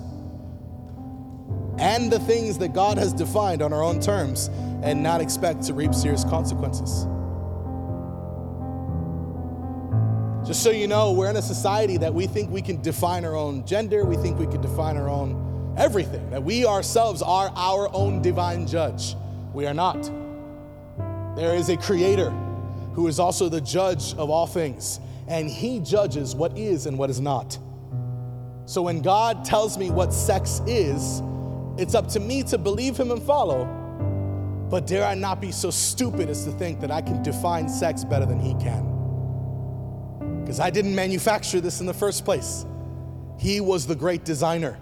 and 1.78 2.12
the 2.12 2.20
things 2.20 2.58
that 2.58 2.74
God 2.74 2.98
has 2.98 3.14
defined 3.14 3.62
on 3.62 3.72
our 3.72 3.82
own 3.82 4.02
terms 4.02 4.50
and 4.84 5.02
not 5.02 5.22
expect 5.22 5.64
to 5.64 5.74
reap 5.74 5.94
serious 5.96 6.26
consequences. 6.26 7.06
Just 10.50 10.64
so 10.64 10.72
you 10.72 10.88
know, 10.88 11.12
we're 11.12 11.30
in 11.30 11.36
a 11.36 11.44
society 11.44 11.98
that 11.98 12.12
we 12.12 12.26
think 12.26 12.50
we 12.50 12.64
can 12.64 12.82
define 12.82 13.24
our 13.24 13.36
own 13.36 13.64
gender, 13.68 14.04
we 14.04 14.16
think 14.16 14.40
we 14.40 14.48
can 14.48 14.60
define 14.62 14.98
our 14.98 15.08
own 15.08 15.76
everything, 15.78 16.28
that 16.32 16.42
we 16.42 16.66
ourselves 16.66 17.22
are 17.22 17.52
our 17.56 17.88
own 17.94 18.20
divine 18.24 18.66
judge. 18.66 19.16
We 19.54 19.68
are 19.68 19.76
not. 19.76 20.12
There 21.36 21.54
is 21.54 21.70
a 21.70 21.78
creator 21.78 22.32
who 22.96 23.06
is 23.06 23.20
also 23.20 23.48
the 23.48 23.62
judge 23.62 24.16
of 24.16 24.32
all 24.32 24.48
things, 24.48 25.00
and 25.28 25.48
he 25.48 25.82
judges 25.82 26.34
what 26.34 26.58
is 26.58 26.88
and 26.88 26.98
what 26.98 27.12
is 27.12 27.20
not. 27.20 27.60
So 28.66 28.82
when 28.82 29.04
God 29.04 29.46
tells 29.46 29.78
me 29.78 29.92
what 29.92 30.12
sex 30.12 30.64
is, 30.66 31.22
it's 31.78 31.94
up 31.94 32.08
to 32.08 32.20
me 32.20 32.42
to 32.46 32.58
believe 32.58 32.98
him 32.98 33.12
and 33.12 33.22
follow. 33.22 33.66
But 34.72 34.88
dare 34.88 35.06
I 35.06 35.14
not 35.14 35.42
be 35.42 35.52
so 35.52 35.70
stupid 35.70 36.28
as 36.28 36.44
to 36.46 36.52
think 36.54 36.80
that 36.80 36.90
I 36.90 37.04
can 37.04 37.22
define 37.22 37.70
sex 37.70 38.04
better 38.04 38.26
than 38.26 38.40
he 38.40 38.56
can 38.56 38.99
because 40.50 40.60
I 40.60 40.72
didn't 40.72 40.96
manufacture 40.96 41.62
this 41.62 41.80
in 41.80 41.86
the 41.86 41.94
first 41.94 42.26
place. 42.26 42.66
He 43.38 43.62
was 43.62 43.86
the 43.86 43.94
great 43.94 44.26
designer. 44.26 44.80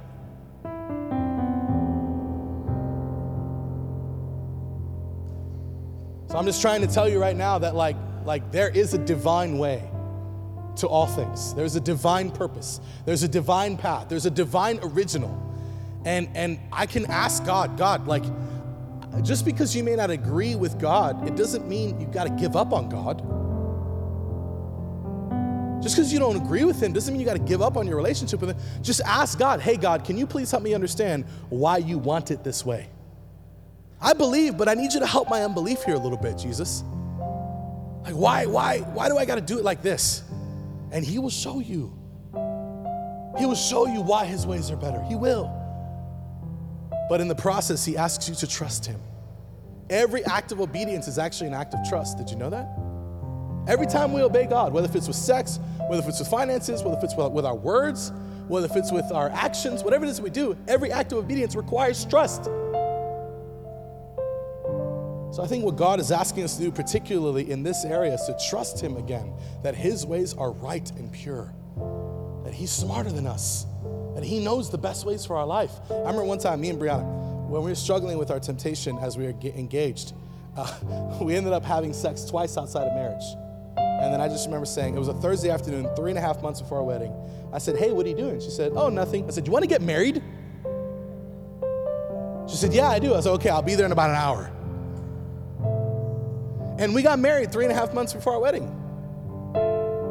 So 6.28 6.38
I'm 6.38 6.46
just 6.46 6.62
trying 6.62 6.80
to 6.80 6.88
tell 6.88 7.10
you 7.10 7.20
right 7.20 7.36
now 7.36 7.60
that 7.60 7.76
like 7.76 7.98
like 8.24 8.50
there 8.50 8.70
is 8.70 8.94
a 8.94 8.98
divine 8.98 9.58
way 9.58 9.84
to 10.78 10.88
all 10.88 11.06
things. 11.06 11.54
There's 11.54 11.76
a 11.76 11.82
divine 11.82 12.32
purpose. 12.32 12.80
There's 13.04 13.24
a 13.24 13.28
divine 13.28 13.76
path. 13.76 14.08
There's 14.08 14.26
a 14.26 14.32
divine 14.32 14.80
original. 14.82 15.38
And 16.06 16.30
and 16.34 16.62
I 16.72 16.86
can 16.86 17.06
ask 17.08 17.46
God, 17.46 17.78
God, 17.78 18.08
like 18.08 18.24
just 19.22 19.44
because 19.44 19.76
you 19.76 19.84
may 19.84 19.98
not 19.98 20.12
agree 20.12 20.56
with 20.56 20.80
God, 20.80 21.28
it 21.28 21.36
doesn't 21.36 21.68
mean 21.68 22.00
you've 22.00 22.14
got 22.14 22.24
to 22.24 22.30
give 22.30 22.56
up 22.56 22.72
on 22.72 22.88
God. 22.88 23.47
Just 25.82 25.96
because 25.96 26.12
you 26.12 26.20
don't 26.20 26.36
agree 26.36 26.64
with 26.64 26.82
him 26.82 26.92
doesn't 26.92 27.14
mean 27.14 27.20
you 27.20 27.26
got 27.26 27.38
to 27.38 27.40
give 27.40 27.62
up 27.62 27.78
on 27.78 27.88
your 27.88 27.96
relationship 27.96 28.42
with 28.42 28.52
him. 28.52 28.58
Just 28.82 29.02
ask 29.02 29.38
God, 29.38 29.62
hey, 29.62 29.78
God, 29.78 30.04
can 30.04 30.18
you 30.18 30.26
please 30.26 30.50
help 30.50 30.64
me 30.64 30.74
understand 30.74 31.26
why 31.50 31.78
you 31.78 31.98
want 31.98 32.32
it 32.32 32.44
this 32.44 32.66
way? 32.66 32.90
I 34.02 34.14
believe, 34.14 34.58
but 34.58 34.68
I 34.68 34.74
need 34.74 34.94
you 34.94 35.00
to 35.00 35.08
help 35.08 35.30
my 35.30 35.44
unbelief 35.44 35.84
here 35.84 35.96
a 35.96 36.00
little 36.00 36.18
bit, 36.18 36.38
Jesus. 36.38 36.84
Like, 38.04 38.16
why, 38.16 38.46
why, 38.46 38.80
why 38.80 39.10
do 39.10 39.18
I 39.18 39.26
got 39.26 39.36
to 39.36 39.42
do 39.42 39.60
it 39.60 39.64
like 39.64 39.82
this? 39.82 40.24
And 40.92 41.04
he 41.04 41.20
will 41.20 41.30
show 41.30 41.60
you. 41.60 41.94
He 43.38 43.46
will 43.46 43.56
show 43.56 43.86
you 43.86 44.02
why 44.02 44.26
his 44.26 44.48
ways 44.48 44.72
are 44.72 44.78
better. 44.78 45.02
He 45.04 45.16
will. 45.16 45.52
But 47.10 47.22
in 47.22 47.28
the 47.28 47.36
process, 47.36 47.86
he 47.86 47.98
asks 47.98 48.28
you 48.28 48.36
to 48.36 48.48
trust 48.48 48.86
him. 48.86 49.00
Every 49.90 50.26
act 50.26 50.52
of 50.52 50.60
obedience 50.60 51.08
is 51.08 51.18
actually 51.18 51.48
an 51.48 51.54
act 51.54 51.74
of 51.74 51.88
trust. 51.88 52.18
Did 52.18 52.30
you 52.30 52.36
know 52.36 52.50
that? 52.50 52.77
Every 53.68 53.86
time 53.86 54.14
we 54.14 54.22
obey 54.22 54.46
God, 54.46 54.72
whether 54.72 54.88
if 54.88 54.96
it's 54.96 55.08
with 55.08 55.18
sex, 55.18 55.60
whether 55.88 56.02
if 56.02 56.08
it's 56.08 56.20
with 56.20 56.30
finances, 56.30 56.84
whether 56.84 56.98
if 56.98 57.04
it's 57.04 57.16
with 57.16 57.46
our 57.46 57.56
words, 57.56 58.14
whether 58.48 58.66
if 58.66 58.76
it's 58.78 58.94
with 58.94 59.12
our 59.12 59.30
actions, 59.30 59.84
whatever 59.84 60.06
it 60.06 60.10
is 60.10 60.22
we 60.22 60.30
do, 60.30 60.58
every 60.70 60.92
act 60.92 61.12
of 61.12 61.18
obedience 61.18 61.54
requires 61.54 62.06
trust. 62.06 62.46
So 65.34 65.44
I 65.44 65.48
think 65.48 65.66
what 65.66 65.76
God 65.76 66.00
is 66.00 66.12
asking 66.12 66.46
us 66.46 66.56
to 66.56 66.64
do, 66.64 66.72
particularly 66.72 67.52
in 67.52 67.62
this 67.62 67.84
area, 67.84 68.14
is 68.14 68.22
to 68.22 68.38
trust 68.50 68.82
Him 68.82 68.96
again, 68.96 69.34
that 69.64 69.76
His 69.76 70.06
ways 70.06 70.34
are 70.34 70.52
right 70.52 70.90
and 70.92 71.12
pure, 71.12 71.54
that 72.46 72.54
He's 72.54 72.72
smarter 72.72 73.12
than 73.12 73.28
us, 73.28 73.66
that 74.16 74.24
He 74.24 74.40
knows 74.40 74.70
the 74.70 74.78
best 74.78 75.06
ways 75.06 75.26
for 75.26 75.36
our 75.36 75.46
life. 75.46 75.72
I 75.92 75.96
remember 76.00 76.24
one 76.24 76.40
time, 76.40 76.62
me 76.62 76.70
and 76.70 76.80
Brianna, 76.80 77.06
when 77.50 77.62
we 77.64 77.70
were 77.70 77.76
struggling 77.76 78.18
with 78.18 78.32
our 78.32 78.40
temptation 78.40 78.98
as 79.00 79.18
we 79.18 79.26
were 79.26 79.36
engaged, 79.44 80.14
uh, 80.56 81.20
we 81.22 81.36
ended 81.36 81.52
up 81.52 81.66
having 81.66 81.92
sex 81.92 82.24
twice 82.24 82.58
outside 82.58 82.88
of 82.88 82.94
marriage. 82.94 83.26
And 84.00 84.14
then 84.14 84.22
I 84.22 84.28
just 84.28 84.46
remember 84.46 84.66
saying, 84.66 84.96
it 84.96 85.00
was 85.00 85.08
a 85.08 85.14
Thursday 85.14 85.50
afternoon, 85.50 85.90
three 85.96 86.12
and 86.12 86.18
a 86.18 86.22
half 86.22 86.42
months 86.44 86.62
before 86.62 86.78
our 86.80 86.84
wedding. 86.84 87.14
I 87.52 87.58
said, 87.58 87.78
Hey, 87.78 87.92
what 87.92 88.06
are 88.06 88.10
you 88.10 88.16
doing? 88.16 88.40
She 88.40 88.52
said, 88.52 88.74
Oh, 88.76 88.90
nothing. 88.90 89.26
I 89.26 89.32
said, 89.32 89.46
Do 89.46 89.50
you 89.50 89.54
want 89.54 89.64
to 89.64 89.70
get 89.70 89.82
married? 89.82 90.22
She 92.48 92.56
said, 92.56 92.74
Yeah, 92.74 92.90
I 92.90 93.00
do. 93.00 93.16
I 93.16 93.22
said, 93.22 93.32
Okay, 93.32 93.50
I'll 93.50 93.62
be 93.62 93.76
there 93.76 93.86
in 93.86 93.92
about 93.92 94.12
an 94.12 94.16
hour. 94.16 94.52
And 96.80 96.94
we 96.94 97.02
got 97.02 97.18
married 97.18 97.52
three 97.52 97.66
and 97.66 97.72
a 97.72 97.76
half 97.76 97.94
months 97.94 98.14
before 98.14 98.34
our 98.34 98.40
wedding 98.40 98.74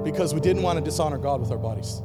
because 0.02 0.34
we 0.34 0.40
didn't 0.40 0.62
want 0.62 0.78
to 0.78 0.84
dishonor 0.84 1.18
God 1.18 1.40
with 1.40 1.52
our 1.52 1.58
bodies. 1.58 2.02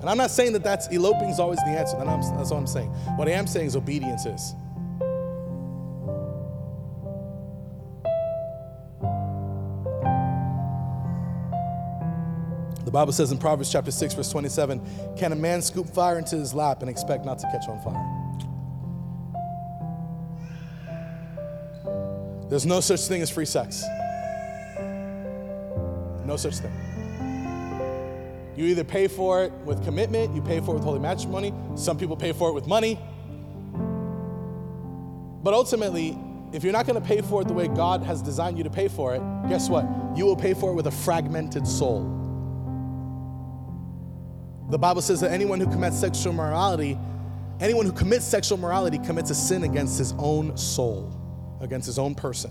And 0.00 0.10
I'm 0.10 0.16
not 0.16 0.32
saying 0.32 0.52
that 0.54 0.64
that's 0.64 0.88
eloping 0.88 1.28
is 1.28 1.38
always 1.38 1.60
the 1.60 1.70
answer. 1.70 1.96
That's 1.96 2.50
what 2.50 2.58
I'm 2.58 2.66
saying. 2.66 2.88
What 3.16 3.28
I 3.28 3.32
am 3.32 3.46
saying 3.46 3.66
is 3.66 3.76
obedience 3.76 4.26
is. 4.26 4.54
Bible 12.92 13.12
says 13.12 13.32
in 13.32 13.38
Proverbs 13.38 13.72
chapter 13.72 13.90
6, 13.90 14.12
verse 14.12 14.30
27, 14.30 15.16
can 15.16 15.32
a 15.32 15.36
man 15.36 15.62
scoop 15.62 15.88
fire 15.88 16.18
into 16.18 16.36
his 16.36 16.52
lap 16.52 16.82
and 16.82 16.90
expect 16.90 17.24
not 17.24 17.38
to 17.38 17.46
catch 17.46 17.66
on 17.66 17.80
fire? 17.80 18.18
There's 22.50 22.66
no 22.66 22.80
such 22.80 23.00
thing 23.00 23.22
as 23.22 23.30
free 23.30 23.46
sex. 23.46 23.82
No 26.26 26.36
such 26.36 26.56
thing. 26.56 26.70
You 28.56 28.66
either 28.66 28.84
pay 28.84 29.08
for 29.08 29.42
it 29.42 29.52
with 29.64 29.82
commitment, 29.82 30.34
you 30.34 30.42
pay 30.42 30.60
for 30.60 30.72
it 30.72 30.74
with 30.74 30.84
holy 30.84 30.98
matrimony. 30.98 31.54
Some 31.76 31.96
people 31.96 32.14
pay 32.14 32.32
for 32.32 32.50
it 32.50 32.52
with 32.52 32.66
money. 32.66 33.00
But 35.42 35.54
ultimately, 35.54 36.18
if 36.52 36.62
you're 36.62 36.74
not 36.74 36.86
going 36.86 37.00
to 37.00 37.06
pay 37.06 37.22
for 37.22 37.40
it 37.40 37.48
the 37.48 37.54
way 37.54 37.68
God 37.68 38.02
has 38.02 38.20
designed 38.20 38.58
you 38.58 38.64
to 38.64 38.70
pay 38.70 38.88
for 38.88 39.14
it, 39.14 39.22
guess 39.48 39.70
what? 39.70 39.86
You 40.14 40.26
will 40.26 40.36
pay 40.36 40.52
for 40.52 40.72
it 40.72 40.74
with 40.74 40.88
a 40.88 40.90
fragmented 40.90 41.66
soul. 41.66 42.21
The 44.72 44.78
Bible 44.78 45.02
says 45.02 45.20
that 45.20 45.30
anyone 45.30 45.60
who 45.60 45.66
commits 45.66 46.00
sexual 46.00 46.32
morality, 46.32 46.96
anyone 47.60 47.84
who 47.84 47.92
commits 47.92 48.24
sexual 48.24 48.56
morality 48.56 48.96
commits 48.96 49.28
a 49.28 49.34
sin 49.34 49.64
against 49.64 49.98
his 49.98 50.14
own 50.16 50.56
soul, 50.56 51.12
against 51.60 51.84
his 51.84 51.98
own 51.98 52.14
person. 52.14 52.50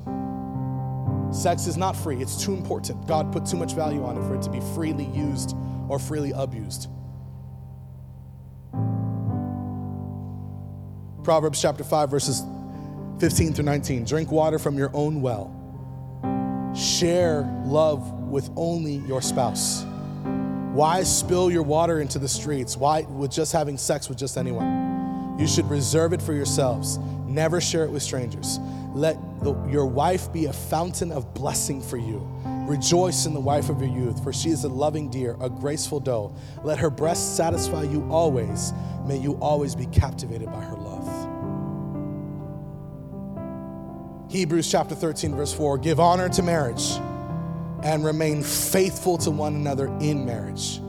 Sex 1.34 1.66
is 1.66 1.78
not 1.78 1.94
free, 1.96 2.22
it's 2.22 2.46
too 2.46 2.54
important. 2.54 3.08
God 3.08 3.34
put 3.34 3.48
too 3.48 3.58
much 3.58 3.74
value 3.74 4.04
on 4.04 4.18
it 4.20 4.28
for 4.28 4.36
it 4.36 4.44
to 4.44 4.52
be 4.52 4.60
freely 4.76 5.06
used 5.06 5.56
or 5.90 5.98
freely 5.98 6.32
abused. 6.36 6.90
Proverbs 11.24 11.60
chapter 11.60 11.84
5, 11.84 12.12
verses 12.12 12.44
15 13.18 13.56
through 13.56 13.66
19. 13.66 14.06
Drink 14.06 14.32
water 14.32 14.60
from 14.60 14.78
your 14.78 14.92
own 14.94 15.24
well. 15.24 15.50
Share 16.76 17.52
love 17.66 18.12
with 18.30 18.48
only 18.56 18.98
your 19.08 19.24
spouse. 19.24 19.86
Why 20.72 21.04
spill 21.04 21.52
your 21.52 21.64
water 21.64 22.00
into 22.00 22.18
the 22.18 22.30
streets? 22.30 22.78
Why 22.78 23.02
with 23.02 23.30
just 23.30 23.52
having 23.52 23.78
sex 23.78 24.08
with 24.08 24.18
just 24.18 24.38
anyone? 24.38 25.36
You 25.38 25.46
should 25.46 25.70
reserve 25.70 26.14
it 26.14 26.22
for 26.22 26.32
yourselves. 26.32 26.98
Never 27.28 27.60
share 27.60 27.84
it 27.84 27.92
with 27.92 28.02
strangers. 28.02 28.58
Let 28.94 29.18
the, 29.44 29.54
your 29.68 29.86
wife 29.86 30.32
be 30.32 30.46
a 30.46 30.54
fountain 30.54 31.12
of 31.12 31.34
blessing 31.34 31.82
for 31.82 31.98
you. 31.98 32.26
Rejoice 32.70 33.26
in 33.26 33.34
the 33.34 33.40
wife 33.40 33.70
of 33.70 33.82
your 33.82 33.90
youth, 33.90 34.24
for 34.24 34.32
she 34.32 34.48
is 34.48 34.64
a 34.64 34.70
loving 34.70 35.10
deer, 35.10 35.36
a 35.42 35.50
graceful 35.50 36.00
doe. 36.00 36.34
Let 36.64 36.80
her 36.80 36.90
breast 36.90 37.36
satisfy 37.36 37.84
you 37.84 38.08
always. 38.10 38.72
May 39.06 39.18
you 39.18 39.34
always 39.42 39.76
be 39.76 39.88
captivated 39.88 40.50
by 40.54 40.62
her 40.62 40.78
love. 40.78 41.02
Hebrews 44.32 44.72
chapter 44.72 44.96
13, 44.96 45.36
verse 45.36 45.54
4 45.54 45.80
Give 45.80 46.00
honor 46.00 46.30
to 46.30 46.42
marriage 46.42 46.98
and 47.84 48.06
remain 48.06 48.44
faithful 48.44 49.18
to 49.20 49.32
one 49.32 49.56
another 49.56 49.88
in 50.00 50.26
marriage. 50.26 50.80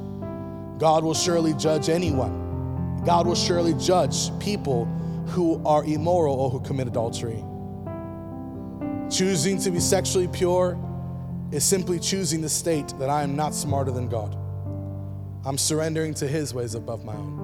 God 0.79 1.05
will 1.05 1.15
surely 1.15 1.55
judge 1.55 1.89
anyone. 1.89 3.03
God 3.05 3.27
will 3.27 3.35
surely 3.35 3.75
judge 3.75 4.37
people 4.39 4.85
who 5.29 5.65
are 5.65 5.85
immoral 5.85 6.35
or 6.35 6.51
who 6.51 6.61
commit 6.61 6.87
adultery. 6.89 7.45
Choosing 9.11 9.59
to 9.61 9.71
be 9.71 9.81
sexually 9.81 10.29
pure 10.29 10.79
is 11.51 11.65
simply 11.65 11.99
choosing 11.99 12.41
the 12.41 12.49
state 12.49 12.95
that 12.99 13.11
I 13.11 13.23
am 13.23 13.37
not 13.37 13.55
smarter 13.55 13.91
than 13.91 14.09
God. 14.09 14.37
I'm 15.45 15.59
surrendering 15.59 16.15
to 16.15 16.27
His 16.27 16.55
ways 16.55 16.75
above 16.75 17.05
my 17.05 17.15
own. 17.15 17.43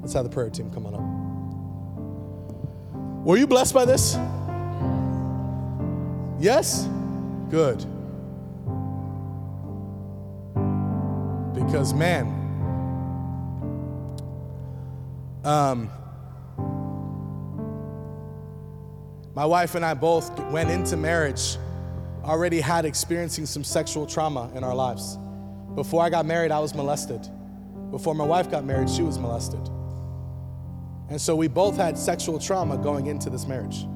Let's 0.00 0.14
have 0.14 0.24
the 0.24 0.30
prayer 0.30 0.50
team 0.50 0.70
come 0.70 0.86
on 0.86 0.94
up. 0.94 1.00
Were 3.24 3.36
you 3.36 3.46
blessed 3.46 3.74
by 3.74 3.84
this? 3.84 4.16
Yes? 6.38 6.88
Good. 7.50 7.84
Because, 11.54 11.94
man, 11.94 12.26
um, 15.44 15.90
my 19.34 19.44
wife 19.44 19.74
and 19.74 19.84
I 19.84 19.94
both 19.94 20.38
went 20.50 20.70
into 20.70 20.96
marriage 20.96 21.56
already 22.24 22.60
had 22.60 22.84
experiencing 22.84 23.46
some 23.46 23.64
sexual 23.64 24.06
trauma 24.06 24.50
in 24.54 24.64
our 24.64 24.74
lives. 24.74 25.18
Before 25.74 26.02
I 26.02 26.10
got 26.10 26.26
married, 26.26 26.50
I 26.50 26.58
was 26.58 26.74
molested. 26.74 27.26
Before 27.90 28.14
my 28.14 28.24
wife 28.24 28.50
got 28.50 28.64
married, 28.64 28.90
she 28.90 29.02
was 29.02 29.18
molested. 29.18 29.60
And 31.08 31.20
so 31.20 31.36
we 31.36 31.48
both 31.48 31.76
had 31.76 31.96
sexual 31.96 32.38
trauma 32.38 32.76
going 32.76 33.06
into 33.06 33.30
this 33.30 33.46
marriage. 33.46 33.86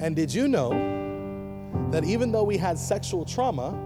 And 0.00 0.14
did 0.14 0.32
you 0.32 0.48
know 0.48 0.99
that 1.90 2.04
even 2.04 2.30
though 2.30 2.44
we 2.44 2.56
had 2.56 2.78
sexual 2.78 3.24
trauma, 3.24 3.78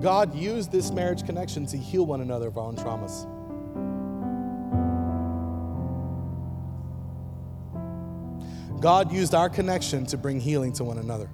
God 0.00 0.34
used 0.34 0.72
this 0.72 0.90
marriage 0.90 1.24
connection 1.24 1.66
to 1.66 1.76
heal 1.76 2.06
one 2.06 2.20
another 2.20 2.48
of 2.48 2.58
our 2.58 2.64
own 2.64 2.76
traumas. 2.76 3.30
God 8.80 9.12
used 9.12 9.34
our 9.34 9.48
connection 9.48 10.04
to 10.06 10.16
bring 10.16 10.40
healing 10.40 10.72
to 10.74 10.84
one 10.84 10.98
another. 10.98 11.30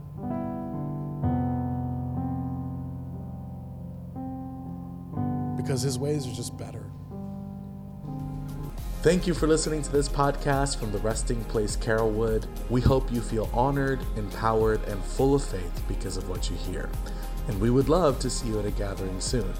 Because 5.56 5.82
his 5.82 5.98
ways 5.98 6.26
are 6.26 6.34
just 6.34 6.56
better. 6.56 6.89
Thank 9.02 9.26
you 9.26 9.32
for 9.32 9.46
listening 9.46 9.80
to 9.80 9.90
this 9.90 10.10
podcast 10.10 10.76
from 10.76 10.92
the 10.92 10.98
Resting 10.98 11.42
Place 11.44 11.74
Carrollwood. 11.74 12.44
We 12.68 12.82
hope 12.82 13.10
you 13.10 13.22
feel 13.22 13.48
honored, 13.54 13.98
empowered, 14.16 14.84
and 14.88 15.02
full 15.02 15.34
of 15.34 15.42
faith 15.42 15.82
because 15.88 16.18
of 16.18 16.28
what 16.28 16.50
you 16.50 16.56
hear. 16.56 16.90
And 17.48 17.58
we 17.62 17.70
would 17.70 17.88
love 17.88 18.18
to 18.18 18.28
see 18.28 18.48
you 18.48 18.58
at 18.58 18.66
a 18.66 18.70
gathering 18.70 19.18
soon. 19.18 19.54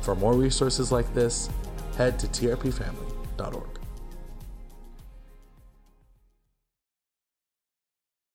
For 0.00 0.16
more 0.16 0.34
resources 0.34 0.90
like 0.90 1.14
this, 1.14 1.48
head 1.96 2.18
to 2.18 2.26
trpfamily.org. 2.26 3.79